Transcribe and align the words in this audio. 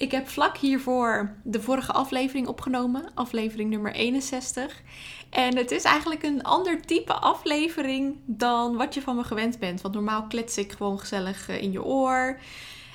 Ik 0.00 0.10
heb 0.10 0.28
vlak 0.28 0.56
hiervoor 0.56 1.36
de 1.44 1.60
vorige 1.60 1.92
aflevering 1.92 2.46
opgenomen, 2.46 3.10
aflevering 3.14 3.70
nummer 3.70 3.92
61. 3.92 4.82
En 5.30 5.56
het 5.56 5.70
is 5.70 5.82
eigenlijk 5.82 6.22
een 6.22 6.42
ander 6.42 6.80
type 6.80 7.12
aflevering 7.12 8.16
dan 8.26 8.76
wat 8.76 8.94
je 8.94 9.02
van 9.02 9.16
me 9.16 9.24
gewend 9.24 9.58
bent. 9.58 9.80
Want 9.80 9.94
normaal 9.94 10.26
klets 10.26 10.58
ik 10.58 10.72
gewoon 10.72 10.98
gezellig 10.98 11.48
eh, 11.48 11.62
in 11.62 11.72
je 11.72 11.84
oor. 11.84 12.38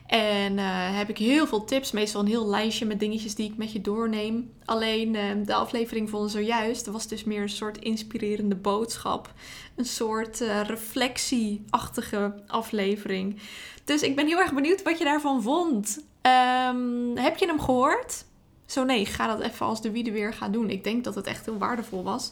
En 0.05 0.57
uh, 0.57 0.97
heb 0.97 1.09
ik 1.09 1.17
heel 1.17 1.47
veel 1.47 1.63
tips, 1.63 1.91
meestal 1.91 2.21
een 2.21 2.27
heel 2.27 2.47
lijstje 2.47 2.85
met 2.85 2.99
dingetjes 2.99 3.35
die 3.35 3.49
ik 3.49 3.57
met 3.57 3.71
je 3.71 3.81
doorneem. 3.81 4.51
Alleen 4.65 5.13
uh, 5.13 5.21
de 5.45 5.53
aflevering 5.53 6.09
van 6.09 6.29
zojuist 6.29 6.85
was 6.85 7.07
dus 7.07 7.23
meer 7.23 7.41
een 7.41 7.49
soort 7.49 7.77
inspirerende 7.77 8.55
boodschap. 8.55 9.33
Een 9.75 9.85
soort 9.85 10.41
uh, 10.41 10.61
reflectieachtige 10.61 12.33
aflevering. 12.47 13.39
Dus 13.83 14.01
ik 14.01 14.15
ben 14.15 14.27
heel 14.27 14.39
erg 14.39 14.53
benieuwd 14.53 14.83
wat 14.83 14.97
je 14.97 15.03
daarvan 15.03 15.41
vond. 15.41 16.03
Um, 16.25 17.17
heb 17.17 17.37
je 17.37 17.45
hem 17.45 17.59
gehoord? 17.59 18.25
Zo 18.65 18.83
nee, 18.83 19.05
ga 19.05 19.27
dat 19.27 19.39
even 19.39 19.65
als 19.65 19.81
de 19.81 19.91
wie 19.91 20.11
weer 20.11 20.33
gaan 20.33 20.51
doen. 20.51 20.69
Ik 20.69 20.83
denk 20.83 21.03
dat 21.03 21.15
het 21.15 21.27
echt 21.27 21.45
heel 21.45 21.57
waardevol 21.57 22.03
was. 22.03 22.31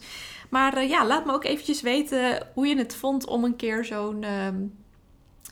Maar 0.49 0.85
ja, 0.85 1.05
laat 1.05 1.25
me 1.25 1.33
ook 1.33 1.43
eventjes 1.43 1.81
weten 1.81 2.47
hoe 2.53 2.67
je 2.67 2.77
het 2.77 2.95
vond 2.95 3.25
om 3.25 3.43
een 3.43 3.55
keer 3.55 3.85
zo'n 3.85 4.25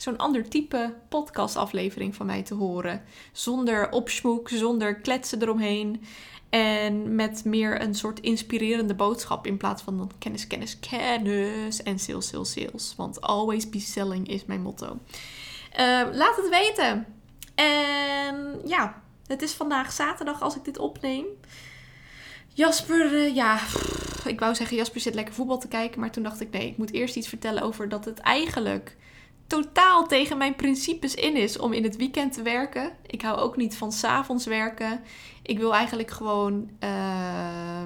zo'n 0.02 0.17
ander 0.17 0.50
type 0.50 0.94
podcastaflevering 1.09 2.16
van 2.16 2.25
mij 2.25 2.44
te 2.44 2.53
horen. 2.53 3.03
Zonder 3.31 3.92
opschmoek, 3.92 4.50
zonder 4.50 4.95
kletsen 4.95 5.42
eromheen. 5.42 6.03
En 6.50 7.16
met 7.16 7.45
meer 7.45 7.81
een 7.81 7.95
soort 7.95 8.19
inspirerende 8.19 8.94
boodschap 8.94 9.47
in 9.47 9.58
plaats 9.58 9.81
van 9.81 10.12
kennis, 10.19 10.47
kennis, 10.47 10.80
kennis 10.80 11.84
en 11.84 12.00
sales, 12.00 12.28
sales, 12.28 12.52
sales. 12.52 12.94
Want 12.97 13.22
always 13.22 13.69
be 13.69 13.80
selling 13.80 14.28
is 14.28 14.45
mijn 14.45 14.62
motto. 14.62 15.00
Uh, 15.80 16.08
laat 16.12 16.36
het 16.36 16.50
weten. 16.50 17.06
En 17.62 18.62
ja, 18.66 19.02
het 19.28 19.42
is 19.42 19.54
vandaag 19.54 19.92
zaterdag 19.92 20.42
als 20.42 20.56
ik 20.56 20.66
dit 20.66 20.78
opneem. 20.78 21.26
Jasper, 22.53 23.14
uh, 23.14 23.36
ja, 23.36 23.59
ik 24.26 24.40
wou 24.40 24.56
zeggen 24.56 24.78
Jasper 24.78 25.02
zit 25.02 25.16
lekker 25.16 25.34
voetbal 25.34 25.59
te 25.59 25.68
kijken. 25.68 26.00
Maar 26.00 26.12
toen 26.12 26.23
dacht 26.23 26.42
ik 26.42 26.52
nee, 26.52 26.68
ik 26.68 26.78
moet 26.78 26.94
eerst 26.94 27.16
iets 27.16 27.28
vertellen 27.28 27.64
over 27.64 27.90
dat 27.90 28.06
het 28.06 28.20
eigenlijk 28.20 28.98
totaal 29.48 30.08
tegen 30.08 30.38
mijn 30.38 30.56
principes 30.56 31.16
in 31.16 31.36
is 31.36 31.58
om 31.58 31.73
in 31.73 31.84
het 31.84 31.95
weekend 31.95 32.34
te 32.34 32.42
werken. 32.42 32.92
Ik 33.06 33.22
hou 33.22 33.40
ook 33.40 33.58
niet 33.58 33.78
van 33.78 33.92
s'avonds 33.92 34.46
werken. 34.46 35.02
Ik 35.42 35.58
wil 35.58 35.73
eigenlijk 35.73 36.12
gewoon, 36.12 36.70
uh, 36.84 37.84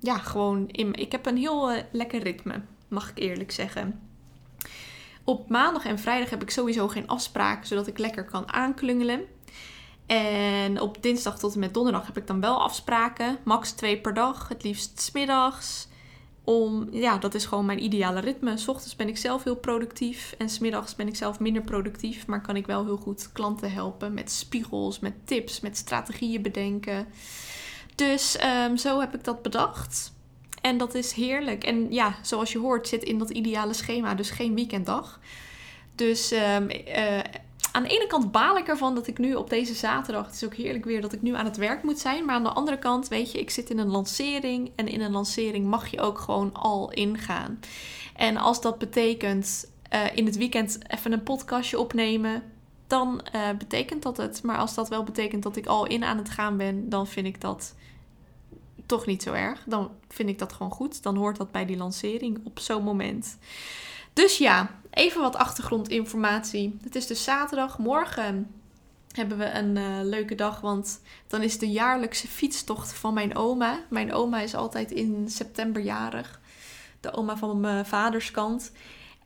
ja, 0.00 0.18
gewoon 0.18 0.68
in. 0.68 0.94
Ik 0.94 1.12
heb 1.12 1.26
een 1.26 1.36
heel 1.36 1.72
uh, 1.72 1.78
lekker 1.92 2.22
ritme, 2.22 2.60
mag 2.88 3.10
ik 3.10 3.18
eerlijk 3.18 3.50
zeggen. 3.50 4.00
Op 5.24 5.48
maandag 5.48 5.84
en 5.84 5.98
vrijdag 5.98 6.30
heb 6.30 6.42
ik 6.42 6.50
sowieso 6.50 6.88
geen 6.88 7.08
afspraken, 7.08 7.66
zodat 7.66 7.86
ik 7.86 7.98
lekker 7.98 8.24
kan 8.24 8.52
aanklungelen. 8.52 9.24
En 10.06 10.80
op 10.80 11.02
dinsdag 11.02 11.38
tot 11.38 11.54
en 11.54 11.60
met 11.60 11.74
donderdag 11.74 12.06
heb 12.06 12.16
ik 12.16 12.26
dan 12.26 12.40
wel 12.40 12.62
afspraken. 12.62 13.38
Max 13.44 13.70
twee 13.70 14.00
per 14.00 14.14
dag, 14.14 14.48
het 14.48 14.62
liefst 14.62 15.00
smiddags 15.00 15.88
om, 16.44 16.88
ja, 16.90 17.18
dat 17.18 17.34
is 17.34 17.44
gewoon 17.44 17.66
mijn 17.66 17.82
ideale 17.82 18.20
ritme. 18.20 18.56
S 18.56 18.68
ochtends 18.68 18.96
ben 18.96 19.08
ik 19.08 19.16
zelf 19.16 19.44
heel 19.44 19.56
productief 19.56 20.34
en 20.38 20.48
smiddags 20.48 20.96
ben 20.96 21.08
ik 21.08 21.16
zelf 21.16 21.40
minder 21.40 21.62
productief, 21.62 22.26
maar 22.26 22.40
kan 22.40 22.56
ik 22.56 22.66
wel 22.66 22.84
heel 22.84 22.96
goed 22.96 23.32
klanten 23.32 23.72
helpen 23.72 24.14
met 24.14 24.30
spiegels, 24.30 24.98
met 24.98 25.26
tips, 25.26 25.60
met 25.60 25.76
strategieën 25.76 26.42
bedenken. 26.42 27.06
Dus 27.94 28.38
um, 28.44 28.76
zo 28.76 29.00
heb 29.00 29.14
ik 29.14 29.24
dat 29.24 29.42
bedacht. 29.42 30.12
En 30.62 30.78
dat 30.78 30.94
is 30.94 31.12
heerlijk. 31.12 31.64
En 31.64 31.92
ja, 31.92 32.14
zoals 32.22 32.52
je 32.52 32.58
hoort, 32.58 32.88
zit 32.88 33.02
in 33.02 33.18
dat 33.18 33.30
ideale 33.30 33.72
schema, 33.72 34.14
dus 34.14 34.30
geen 34.30 34.54
weekenddag. 34.54 35.20
Dus 35.94 36.32
um, 36.32 36.70
uh, 36.70 37.18
aan 37.72 37.82
de 37.82 37.88
ene 37.88 38.06
kant 38.06 38.32
baal 38.32 38.56
ik 38.56 38.68
ervan 38.68 38.94
dat 38.94 39.06
ik 39.06 39.18
nu 39.18 39.34
op 39.34 39.50
deze 39.50 39.74
zaterdag, 39.74 40.26
het 40.26 40.34
is 40.34 40.44
ook 40.44 40.54
heerlijk 40.54 40.84
weer 40.84 41.00
dat 41.00 41.12
ik 41.12 41.22
nu 41.22 41.34
aan 41.34 41.44
het 41.44 41.56
werk 41.56 41.82
moet 41.82 41.98
zijn. 41.98 42.24
Maar 42.24 42.34
aan 42.34 42.42
de 42.42 42.52
andere 42.52 42.78
kant, 42.78 43.08
weet 43.08 43.32
je, 43.32 43.40
ik 43.40 43.50
zit 43.50 43.70
in 43.70 43.78
een 43.78 43.90
lancering 43.90 44.70
en 44.76 44.88
in 44.88 45.00
een 45.00 45.12
lancering 45.12 45.66
mag 45.66 45.90
je 45.90 46.00
ook 46.00 46.18
gewoon 46.18 46.52
al 46.52 46.90
ingaan. 46.92 47.60
En 48.16 48.36
als 48.36 48.60
dat 48.60 48.78
betekent 48.78 49.70
uh, 49.92 50.00
in 50.14 50.26
het 50.26 50.36
weekend 50.36 50.78
even 50.88 51.12
een 51.12 51.22
podcastje 51.22 51.78
opnemen, 51.78 52.42
dan 52.86 53.20
uh, 53.34 53.48
betekent 53.58 54.02
dat 54.02 54.16
het. 54.16 54.42
Maar 54.42 54.58
als 54.58 54.74
dat 54.74 54.88
wel 54.88 55.02
betekent 55.02 55.42
dat 55.42 55.56
ik 55.56 55.66
al 55.66 55.86
in 55.86 56.04
aan 56.04 56.18
het 56.18 56.30
gaan 56.30 56.56
ben, 56.56 56.88
dan 56.88 57.06
vind 57.06 57.26
ik 57.26 57.40
dat 57.40 57.74
toch 58.92 59.06
niet 59.06 59.22
zo 59.22 59.32
erg. 59.32 59.62
Dan 59.66 59.90
vind 60.08 60.28
ik 60.28 60.38
dat 60.38 60.52
gewoon 60.52 60.72
goed. 60.72 61.02
Dan 61.02 61.16
hoort 61.16 61.36
dat 61.36 61.50
bij 61.50 61.66
die 61.66 61.76
lancering 61.76 62.40
op 62.44 62.58
zo'n 62.58 62.82
moment. 62.82 63.38
Dus 64.12 64.38
ja, 64.38 64.70
even 64.90 65.20
wat 65.20 65.36
achtergrondinformatie. 65.36 66.78
Het 66.82 66.94
is 66.94 67.06
dus 67.06 67.24
zaterdag. 67.24 67.78
Morgen 67.78 68.54
hebben 69.12 69.38
we 69.38 69.50
een 69.50 69.76
uh, 69.76 69.98
leuke 70.02 70.34
dag, 70.34 70.60
want 70.60 71.00
dan 71.26 71.42
is 71.42 71.58
de 71.58 71.70
jaarlijkse 71.70 72.28
fietstocht 72.28 72.92
van 72.92 73.14
mijn 73.14 73.36
oma. 73.36 73.80
Mijn 73.90 74.12
oma 74.12 74.40
is 74.40 74.54
altijd 74.54 74.90
in 74.90 75.30
september 75.30 75.82
jarig. 75.82 76.40
De 77.00 77.12
oma 77.12 77.36
van 77.36 77.60
mijn 77.60 77.86
vaders 77.86 78.30
kant. 78.30 78.72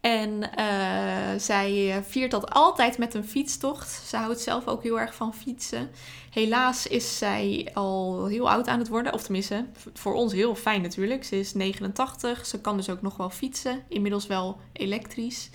En 0.06 0.50
uh, 0.59 1.39
zij 1.39 2.03
viert 2.09 2.31
dat 2.31 2.50
altijd 2.50 2.99
met 2.99 3.15
een 3.15 3.25
fietstocht. 3.25 3.91
Ze 4.09 4.17
houdt 4.17 4.41
zelf 4.41 4.67
ook 4.67 4.83
heel 4.83 5.00
erg 5.00 5.15
van 5.15 5.34
fietsen. 5.34 5.91
Helaas 6.31 6.87
is 6.87 7.19
zij 7.19 7.71
al 7.75 8.27
heel 8.27 8.50
oud 8.50 8.69
aan 8.69 8.78
het 8.78 8.89
worden. 8.89 9.12
Of 9.12 9.22
tenminste, 9.22 9.67
voor 9.94 10.15
ons 10.15 10.33
heel 10.33 10.55
fijn 10.55 10.83
natuurlijk. 10.83 11.25
Ze 11.25 11.39
is 11.39 11.55
89. 11.55 12.47
Ze 12.47 12.61
kan 12.61 12.77
dus 12.77 12.91
ook 12.91 13.03
nog 13.03 13.17
wel 13.17 13.31
fietsen. 13.31 13.83
Inmiddels 13.89 14.27
wel 14.27 14.61
elektrisch. 14.72 15.50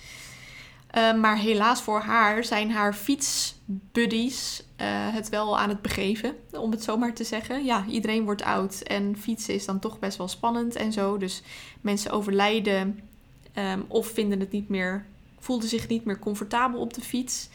Uh, 0.96 1.14
maar 1.14 1.38
helaas 1.38 1.82
voor 1.82 2.00
haar 2.00 2.44
zijn 2.44 2.70
haar 2.70 2.94
fietsbuddies 2.94 4.64
het 5.12 5.28
wel 5.28 5.58
aan 5.58 5.68
het 5.68 5.82
begeven, 5.82 6.34
om 6.50 6.70
het 6.70 6.82
zo 6.82 6.96
maar 6.96 7.14
te 7.14 7.24
zeggen. 7.24 7.64
Ja, 7.64 7.84
iedereen 7.88 8.24
wordt 8.24 8.42
oud 8.42 8.80
en 8.80 9.16
fietsen 9.18 9.54
is 9.54 9.64
dan 9.64 9.78
toch 9.78 9.98
best 9.98 10.18
wel 10.18 10.28
spannend 10.28 10.76
en 10.76 10.92
zo. 10.92 11.16
Dus 11.16 11.42
mensen 11.80 12.10
overlijden 12.10 13.10
um, 13.54 13.84
of 13.88 14.06
vinden 14.06 14.40
het 14.40 14.52
niet 14.52 14.68
meer, 14.68 15.04
voelden 15.38 15.68
zich 15.68 15.88
niet 15.88 16.04
meer 16.04 16.18
comfortabel 16.18 16.80
op 16.80 16.94
de 16.94 17.00
fiets. 17.00 17.48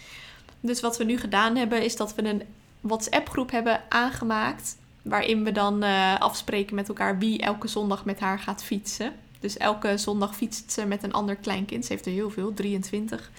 Dus 0.60 0.82
wat 0.82 0.98
we 0.98 1.04
nu 1.04 1.18
gedaan 1.18 1.56
hebben, 1.56 1.84
is 1.84 1.96
dat 1.96 2.16
we 2.16 2.24
een 2.24 2.42
WhatsApp-groep 2.82 3.52
hebben 3.52 3.82
aangemaakt. 3.90 4.78
Waarin 5.02 5.44
we 5.44 5.52
dan 5.52 5.84
uh, 5.84 6.20
afspreken 6.20 6.76
met 6.76 6.88
elkaar 6.88 7.18
wie 7.18 7.42
elke 7.42 7.68
zondag 7.68 8.06
met 8.06 8.20
haar 8.20 8.40
gaat 8.40 8.64
fietsen. 8.64 9.14
Dus 9.40 9.58
elke 9.58 9.98
zondag 9.98 10.36
fietst 10.36 10.72
ze 10.72 10.86
met 10.86 11.04
een 11.04 11.14
ander 11.14 11.36
kleinkind. 11.36 11.86
Ze 11.86 11.92
heeft 11.92 12.06
er 12.06 12.12
heel 12.12 12.30
veel, 12.30 12.54
23. 12.54 13.32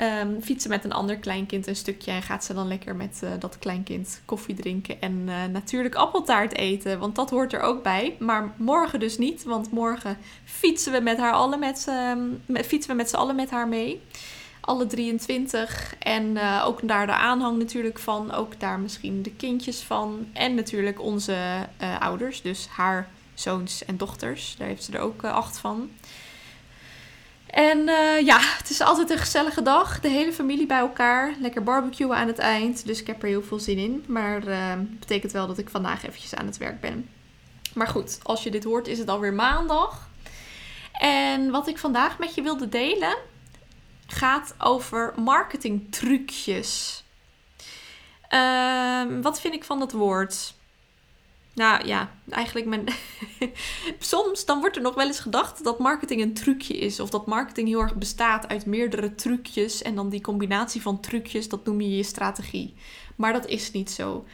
Um, 0.00 0.42
fietsen 0.42 0.70
met 0.70 0.84
een 0.84 0.92
ander 0.92 1.16
kleinkind 1.16 1.66
een 1.66 1.76
stukje 1.76 2.10
en 2.10 2.22
gaat 2.22 2.44
ze 2.44 2.54
dan 2.54 2.68
lekker 2.68 2.96
met 2.96 3.20
uh, 3.24 3.30
dat 3.38 3.58
kleinkind 3.58 4.22
koffie 4.24 4.54
drinken 4.54 5.00
en 5.00 5.12
uh, 5.12 5.44
natuurlijk 5.44 5.94
appeltaart 5.94 6.54
eten, 6.54 6.98
want 6.98 7.14
dat 7.14 7.30
hoort 7.30 7.52
er 7.52 7.60
ook 7.60 7.82
bij. 7.82 8.16
Maar 8.18 8.52
morgen 8.56 9.00
dus 9.00 9.18
niet, 9.18 9.44
want 9.44 9.70
morgen 9.72 10.16
fietsen 10.44 10.92
we 10.92 11.00
met 11.00 11.18
haar 11.18 11.32
allen 11.32 11.58
met, 11.58 11.86
uh, 11.88 12.62
fietsen 12.62 12.90
we 12.90 12.96
met 12.96 13.08
z'n 13.08 13.16
allen 13.16 13.36
met 13.36 13.50
haar 13.50 13.68
mee. 13.68 14.00
Alle 14.60 14.86
23 14.86 15.94
en 15.98 16.36
uh, 16.36 16.64
ook 16.66 16.88
daar 16.88 17.06
de 17.06 17.12
aanhang 17.12 17.58
natuurlijk 17.58 17.98
van, 17.98 18.32
ook 18.32 18.60
daar 18.60 18.80
misschien 18.80 19.22
de 19.22 19.32
kindjes 19.32 19.80
van 19.80 20.26
en 20.32 20.54
natuurlijk 20.54 21.00
onze 21.00 21.36
ouders, 21.98 22.42
dus 22.42 22.66
haar 22.66 23.08
zoons 23.34 23.84
en 23.84 23.96
dochters. 23.96 24.54
Daar 24.58 24.68
heeft 24.68 24.84
ze 24.84 24.92
er 24.92 25.00
ook 25.00 25.24
acht 25.24 25.58
van. 25.58 25.90
En 27.52 27.78
uh, 27.78 28.20
ja, 28.20 28.38
het 28.40 28.70
is 28.70 28.80
altijd 28.80 29.10
een 29.10 29.18
gezellige 29.18 29.62
dag. 29.62 30.00
De 30.00 30.08
hele 30.08 30.32
familie 30.32 30.66
bij 30.66 30.78
elkaar. 30.78 31.34
Lekker 31.40 31.62
barbecuen 31.62 32.16
aan 32.16 32.26
het 32.26 32.38
eind. 32.38 32.86
Dus 32.86 33.00
ik 33.00 33.06
heb 33.06 33.22
er 33.22 33.28
heel 33.28 33.42
veel 33.42 33.58
zin 33.58 33.78
in. 33.78 34.04
Maar 34.06 34.48
uh, 34.48 34.72
betekent 34.98 35.32
wel 35.32 35.46
dat 35.46 35.58
ik 35.58 35.70
vandaag 35.70 36.04
eventjes 36.04 36.34
aan 36.34 36.46
het 36.46 36.56
werk 36.56 36.80
ben. 36.80 37.08
Maar 37.74 37.88
goed, 37.88 38.18
als 38.22 38.42
je 38.42 38.50
dit 38.50 38.64
hoort 38.64 38.86
is 38.86 38.98
het 38.98 39.08
alweer 39.08 39.32
maandag. 39.32 40.08
En 40.92 41.50
wat 41.50 41.68
ik 41.68 41.78
vandaag 41.78 42.18
met 42.18 42.34
je 42.34 42.42
wilde 42.42 42.68
delen 42.68 43.16
gaat 44.06 44.54
over 44.58 45.12
marketingtrucjes. 45.16 47.04
Uh, 48.30 49.02
wat 49.22 49.40
vind 49.40 49.54
ik 49.54 49.64
van 49.64 49.78
dat 49.78 49.92
woord? 49.92 50.54
Nou 51.54 51.86
ja, 51.86 52.10
eigenlijk 52.28 52.66
mijn. 52.66 52.84
Soms 53.98 54.44
dan 54.44 54.60
wordt 54.60 54.76
er 54.76 54.82
nog 54.82 54.94
wel 54.94 55.06
eens 55.06 55.20
gedacht 55.20 55.64
dat 55.64 55.78
marketing 55.78 56.20
een 56.20 56.34
trucje 56.34 56.78
is. 56.78 57.00
Of 57.00 57.10
dat 57.10 57.26
marketing 57.26 57.68
heel 57.68 57.80
erg 57.80 57.94
bestaat 57.94 58.48
uit 58.48 58.66
meerdere 58.66 59.14
trucjes. 59.14 59.82
En 59.82 59.94
dan 59.94 60.08
die 60.08 60.20
combinatie 60.20 60.82
van 60.82 61.00
trucjes, 61.00 61.48
dat 61.48 61.64
noem 61.64 61.80
je 61.80 61.96
je 61.96 62.02
strategie. 62.02 62.74
Maar 63.16 63.32
dat 63.32 63.46
is 63.46 63.70
niet 63.70 63.90
zo. 63.90 64.24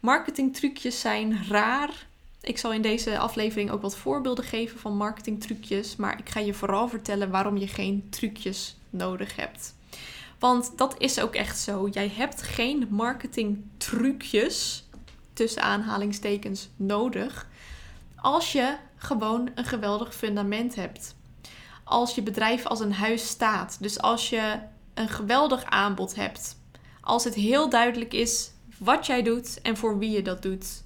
Marketingtrucjes 0.00 1.00
zijn 1.00 1.46
raar. 1.48 2.08
Ik 2.40 2.58
zal 2.58 2.72
in 2.72 2.82
deze 2.82 3.18
aflevering 3.18 3.70
ook 3.70 3.82
wat 3.82 3.96
voorbeelden 3.96 4.44
geven 4.44 4.78
van 4.78 4.96
marketingtrucjes, 4.96 5.96
maar 5.96 6.18
ik 6.18 6.28
ga 6.28 6.40
je 6.40 6.54
vooral 6.54 6.88
vertellen 6.88 7.30
waarom 7.30 7.56
je 7.56 7.68
geen 7.68 8.06
trucjes 8.10 8.76
nodig 8.90 9.36
hebt. 9.36 9.74
Want 10.38 10.72
dat 10.76 10.94
is 10.98 11.20
ook 11.20 11.34
echt 11.34 11.58
zo. 11.58 11.88
Jij 11.88 12.12
hebt 12.14 12.42
geen 12.42 12.86
marketingtrucjes 12.90 14.84
tussen 15.32 15.62
aanhalingstekens 15.62 16.68
nodig 16.76 17.48
als 18.20 18.52
je 18.52 18.76
gewoon 18.96 19.50
een 19.54 19.64
geweldig 19.64 20.14
fundament 20.14 20.74
hebt. 20.74 21.14
Als 21.84 22.14
je 22.14 22.22
bedrijf 22.22 22.66
als 22.66 22.80
een 22.80 22.92
huis 22.92 23.26
staat. 23.26 23.76
Dus 23.80 24.00
als 24.00 24.30
je 24.30 24.58
een 24.94 25.08
geweldig 25.08 25.64
aanbod 25.64 26.14
hebt. 26.14 26.58
Als 27.00 27.24
het 27.24 27.34
heel 27.34 27.68
duidelijk 27.68 28.12
is 28.12 28.50
wat 28.78 29.06
jij 29.06 29.22
doet 29.22 29.60
en 29.62 29.76
voor 29.76 29.98
wie 29.98 30.10
je 30.10 30.22
dat 30.22 30.42
doet. 30.42 30.84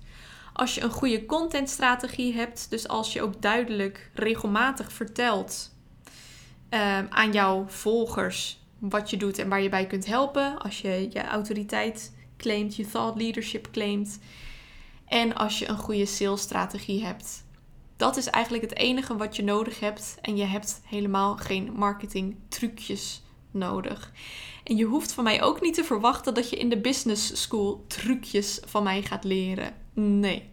Als 0.53 0.75
je 0.75 0.81
een 0.81 0.91
goede 0.91 1.27
contentstrategie 1.27 2.35
hebt, 2.35 2.71
dus 2.71 2.89
als 2.89 3.13
je 3.13 3.23
ook 3.23 3.43
duidelijk 3.43 4.11
regelmatig 4.15 4.93
vertelt 4.93 5.73
ehm, 6.69 7.07
aan 7.09 7.33
jouw 7.33 7.65
volgers 7.69 8.63
wat 8.79 9.11
je 9.11 9.17
doet 9.17 9.39
en 9.39 9.49
waar 9.49 9.63
je 9.63 9.69
bij 9.69 9.87
kunt 9.87 10.07
helpen. 10.07 10.59
Als 10.59 10.81
je 10.81 11.09
je 11.11 11.25
autoriteit 11.25 12.13
je 12.53 12.87
thought 12.91 13.21
leadership 13.21 13.69
claimt. 13.73 14.19
En 15.07 15.35
als 15.35 15.59
je 15.59 15.69
een 15.69 15.79
goede 15.79 16.07
salesstrategie 16.07 17.05
hebt. 17.05 17.45
Dat 17.97 18.17
is 18.17 18.27
eigenlijk 18.27 18.65
het 18.65 18.77
enige 18.77 19.17
wat 19.17 19.37
je 19.37 19.45
nodig 19.45 19.81
hebt. 19.81 20.17
En 20.21 20.37
je 20.37 20.45
hebt 20.45 20.81
helemaal 20.85 21.37
geen 21.37 21.73
marketing 21.73 22.37
trucjes 22.49 23.23
nodig. 23.51 24.13
En 24.65 24.77
je 24.77 24.85
hoeft 24.85 25.13
van 25.13 25.25
mij 25.25 25.43
ook 25.43 25.61
niet 25.61 25.75
te 25.75 25.85
verwachten 25.85 26.35
dat 26.35 26.51
je 26.51 26.57
in 26.57 26.69
de 26.69 26.81
business 26.81 27.43
school 27.43 27.85
trucjes 27.87 28.61
van 28.65 28.83
mij 28.83 29.03
gaat 29.03 29.25
leren. 29.25 29.75
Nee. 29.93 30.53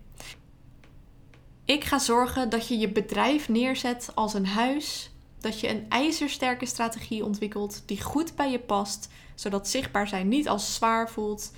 Ik 1.65 1.83
ga 1.83 1.99
zorgen 1.99 2.49
dat 2.49 2.67
je 2.67 2.77
je 2.77 2.91
bedrijf 2.91 3.49
neerzet 3.49 4.11
als 4.15 4.33
een 4.33 4.47
huis. 4.47 5.10
Dat 5.41 5.59
je 5.59 5.69
een 5.69 5.85
ijzersterke 5.89 6.65
strategie 6.65 7.25
ontwikkelt 7.25 7.83
die 7.85 8.01
goed 8.01 8.35
bij 8.35 8.51
je 8.51 8.59
past, 8.59 9.09
zodat 9.35 9.67
zichtbaar 9.67 10.07
zijn 10.07 10.27
niet 10.27 10.47
als 10.47 10.75
zwaar 10.75 11.09
voelt. 11.09 11.51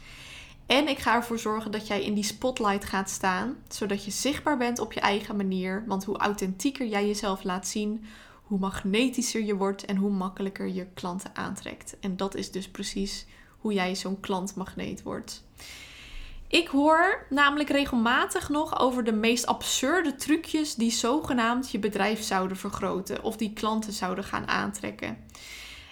En 0.66 0.88
ik 0.88 1.00
ga 1.00 1.16
ervoor 1.16 1.40
zorgen 1.40 1.72
dat 1.72 1.88
jij 1.88 2.04
in 2.04 2.14
die 2.14 2.24
spotlight 2.24 2.86
gaat 2.86 3.10
staan, 3.10 3.56
zodat 3.68 4.06
je 4.06 4.12
zichtbaar 4.12 4.58
bent 4.58 4.80
op 4.80 4.94
je 4.94 5.00
eigen 5.00 5.36
manier. 5.36 5.84
Want 5.88 6.04
hoe 6.04 6.18
authentieker 6.18 6.88
jij 6.88 7.08
jezelf 7.08 7.44
laat 7.44 7.68
zien, 7.68 8.06
hoe 8.44 8.60
magnetischer 8.60 9.44
je 9.44 9.56
wordt 9.56 9.86
en 9.86 9.96
hoe 9.96 10.12
makkelijker 10.12 10.68
je 10.68 10.88
klanten 10.94 11.36
aantrekt. 11.36 12.00
En 12.00 12.18
dat 12.18 12.36
is 12.36 12.52
dus 12.52 12.70
precies 12.70 13.26
hoe 13.58 13.74
jij 13.74 13.96
zo'n 13.96 14.20
klantmagneet 14.20 15.04
wordt. 15.04 15.44
Ik 16.54 16.68
hoor 16.68 17.26
namelijk 17.30 17.70
regelmatig 17.70 18.50
nog 18.50 18.80
over 18.80 19.04
de 19.04 19.12
meest 19.12 19.46
absurde 19.46 20.16
trucjes 20.16 20.76
die 20.76 20.92
zogenaamd 20.92 21.72
je 21.72 21.80
bedrijf 21.80 22.24
zouden 22.24 22.58
vergroten 22.58 23.24
of 23.24 23.38
die 23.38 23.54
klanten 23.54 23.94
zouden 23.94 24.24
gaan 24.24 24.48
aantrekken. 24.48 25.18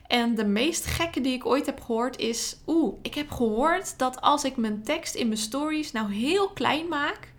En 0.08 0.36
de 0.36 0.46
meest 0.46 0.86
gekke 0.86 1.22
die 1.22 1.34
ik 1.34 1.46
ooit 1.46 1.66
heb 1.66 1.82
gehoord 1.82 2.18
is: 2.18 2.58
Oeh, 2.68 2.96
ik 3.02 3.14
heb 3.14 3.32
gehoord 3.32 3.98
dat 3.98 4.22
als 4.22 4.44
ik 4.44 4.58
mijn 4.58 4.84
tekst 4.84 5.16
in 5.16 5.28
mijn 5.28 5.40
stories 5.40 5.92
nou 5.92 6.14
heel 6.14 6.50
klein 6.50 6.88
maak, 6.88 7.34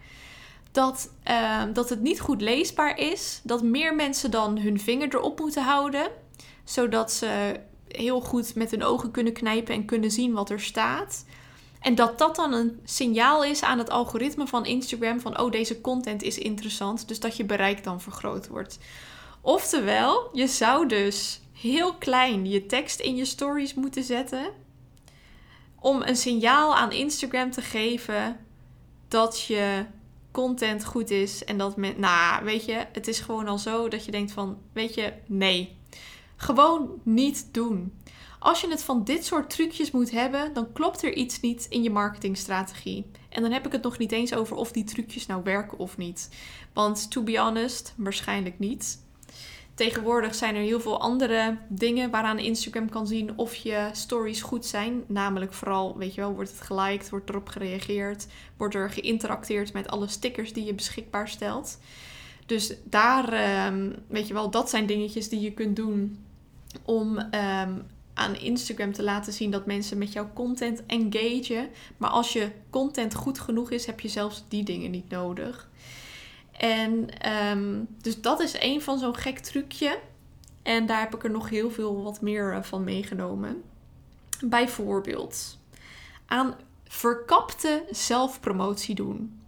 dat, 0.72 1.10
ehm, 1.22 1.72
dat 1.72 1.88
het 1.88 2.00
niet 2.00 2.20
goed 2.20 2.40
leesbaar 2.40 2.98
is. 2.98 3.40
Dat 3.44 3.62
meer 3.62 3.94
mensen 3.94 4.30
dan 4.30 4.58
hun 4.58 4.80
vinger 4.80 5.14
erop 5.14 5.40
moeten 5.40 5.62
houden, 5.62 6.10
zodat 6.64 7.12
ze 7.12 7.60
heel 7.88 8.20
goed 8.20 8.54
met 8.54 8.70
hun 8.70 8.84
ogen 8.84 9.10
kunnen 9.10 9.32
knijpen 9.32 9.74
en 9.74 9.84
kunnen 9.84 10.10
zien 10.10 10.32
wat 10.32 10.50
er 10.50 10.60
staat. 10.60 11.24
En 11.82 11.94
dat 11.94 12.18
dat 12.18 12.36
dan 12.36 12.52
een 12.52 12.80
signaal 12.84 13.44
is 13.44 13.62
aan 13.62 13.78
het 13.78 13.90
algoritme 13.90 14.46
van 14.46 14.66
Instagram 14.66 15.20
van 15.20 15.40
oh 15.40 15.50
deze 15.50 15.80
content 15.80 16.22
is 16.22 16.38
interessant, 16.38 17.08
dus 17.08 17.20
dat 17.20 17.36
je 17.36 17.44
bereik 17.44 17.84
dan 17.84 18.00
vergroot 18.00 18.48
wordt. 18.48 18.78
Oftewel, 19.40 20.30
je 20.32 20.46
zou 20.46 20.88
dus 20.88 21.40
heel 21.52 21.94
klein 21.94 22.46
je 22.46 22.66
tekst 22.66 23.00
in 23.00 23.16
je 23.16 23.24
stories 23.24 23.74
moeten 23.74 24.04
zetten 24.04 24.52
om 25.82 26.02
een 26.02 26.16
signaal 26.16 26.76
aan 26.76 26.92
Instagram 26.92 27.50
te 27.50 27.62
geven 27.62 28.36
dat 29.08 29.42
je 29.42 29.84
content 30.30 30.84
goed 30.84 31.10
is 31.10 31.44
en 31.44 31.58
dat 31.58 31.76
men, 31.76 31.94
nou, 32.00 32.44
weet 32.44 32.64
je, 32.64 32.86
het 32.92 33.08
is 33.08 33.18
gewoon 33.18 33.48
al 33.48 33.58
zo 33.58 33.88
dat 33.88 34.04
je 34.04 34.10
denkt 34.10 34.32
van, 34.32 34.58
weet 34.72 34.94
je, 34.94 35.12
nee. 35.26 35.76
Gewoon 36.36 37.00
niet 37.02 37.48
doen. 37.52 37.92
Als 38.42 38.60
je 38.60 38.68
het 38.68 38.82
van 38.82 39.04
dit 39.04 39.24
soort 39.24 39.50
trucjes 39.50 39.90
moet 39.90 40.10
hebben, 40.10 40.52
dan 40.54 40.72
klopt 40.72 41.02
er 41.02 41.14
iets 41.14 41.40
niet 41.40 41.66
in 41.68 41.82
je 41.82 41.90
marketingstrategie. 41.90 43.04
En 43.28 43.42
dan 43.42 43.52
heb 43.52 43.66
ik 43.66 43.72
het 43.72 43.82
nog 43.82 43.98
niet 43.98 44.12
eens 44.12 44.34
over 44.34 44.56
of 44.56 44.72
die 44.72 44.84
trucjes 44.84 45.26
nou 45.26 45.42
werken 45.42 45.78
of 45.78 45.96
niet. 45.96 46.28
Want 46.72 47.10
to 47.10 47.22
be 47.22 47.38
honest, 47.38 47.94
waarschijnlijk 47.96 48.58
niet. 48.58 48.98
Tegenwoordig 49.74 50.34
zijn 50.34 50.54
er 50.54 50.62
heel 50.62 50.80
veel 50.80 51.00
andere 51.00 51.58
dingen 51.68 52.10
waaraan 52.10 52.38
Instagram 52.38 52.88
kan 52.88 53.06
zien 53.06 53.38
of 53.38 53.54
je 53.54 53.88
stories 53.92 54.42
goed 54.42 54.66
zijn. 54.66 55.04
Namelijk 55.06 55.52
vooral, 55.52 55.98
weet 55.98 56.14
je 56.14 56.20
wel, 56.20 56.34
wordt 56.34 56.50
het 56.50 56.60
geliked, 56.60 57.10
wordt 57.10 57.28
erop 57.28 57.48
gereageerd, 57.48 58.26
wordt 58.56 58.74
er 58.74 58.90
geïnteracteerd 58.90 59.72
met 59.72 59.88
alle 59.88 60.08
stickers 60.08 60.52
die 60.52 60.64
je 60.64 60.74
beschikbaar 60.74 61.28
stelt. 61.28 61.78
Dus 62.46 62.74
daar, 62.84 63.32
ehm, 63.32 63.90
weet 64.06 64.28
je 64.28 64.34
wel, 64.34 64.50
dat 64.50 64.70
zijn 64.70 64.86
dingetjes 64.86 65.28
die 65.28 65.40
je 65.40 65.52
kunt 65.52 65.76
doen 65.76 66.24
om 66.84 67.18
ehm, 67.18 67.72
aan 68.14 68.36
Instagram 68.36 68.92
te 68.92 69.02
laten 69.02 69.32
zien 69.32 69.50
dat 69.50 69.66
mensen 69.66 69.98
met 69.98 70.12
jouw 70.12 70.30
content 70.34 70.86
engagen. 70.86 71.68
Maar 71.96 72.10
als 72.10 72.32
je 72.32 72.50
content 72.70 73.14
goed 73.14 73.38
genoeg 73.38 73.70
is, 73.70 73.86
heb 73.86 74.00
je 74.00 74.08
zelfs 74.08 74.44
die 74.48 74.64
dingen 74.64 74.90
niet 74.90 75.08
nodig. 75.08 75.70
En 76.52 77.18
ehm, 77.18 77.84
dus 78.00 78.20
dat 78.20 78.40
is 78.40 78.56
een 78.60 78.82
van 78.82 78.98
zo'n 78.98 79.16
gek 79.16 79.38
trucje. 79.38 79.98
En 80.62 80.86
daar 80.86 81.00
heb 81.00 81.14
ik 81.14 81.24
er 81.24 81.30
nog 81.30 81.48
heel 81.48 81.70
veel 81.70 82.02
wat 82.02 82.20
meer 82.20 82.52
eh, 82.52 82.62
van 82.62 82.84
meegenomen. 82.84 83.62
Bijvoorbeeld 84.40 85.58
aan 86.26 86.54
verkapte 86.84 87.84
zelfpromotie 87.90 88.94
doen. 88.94 89.41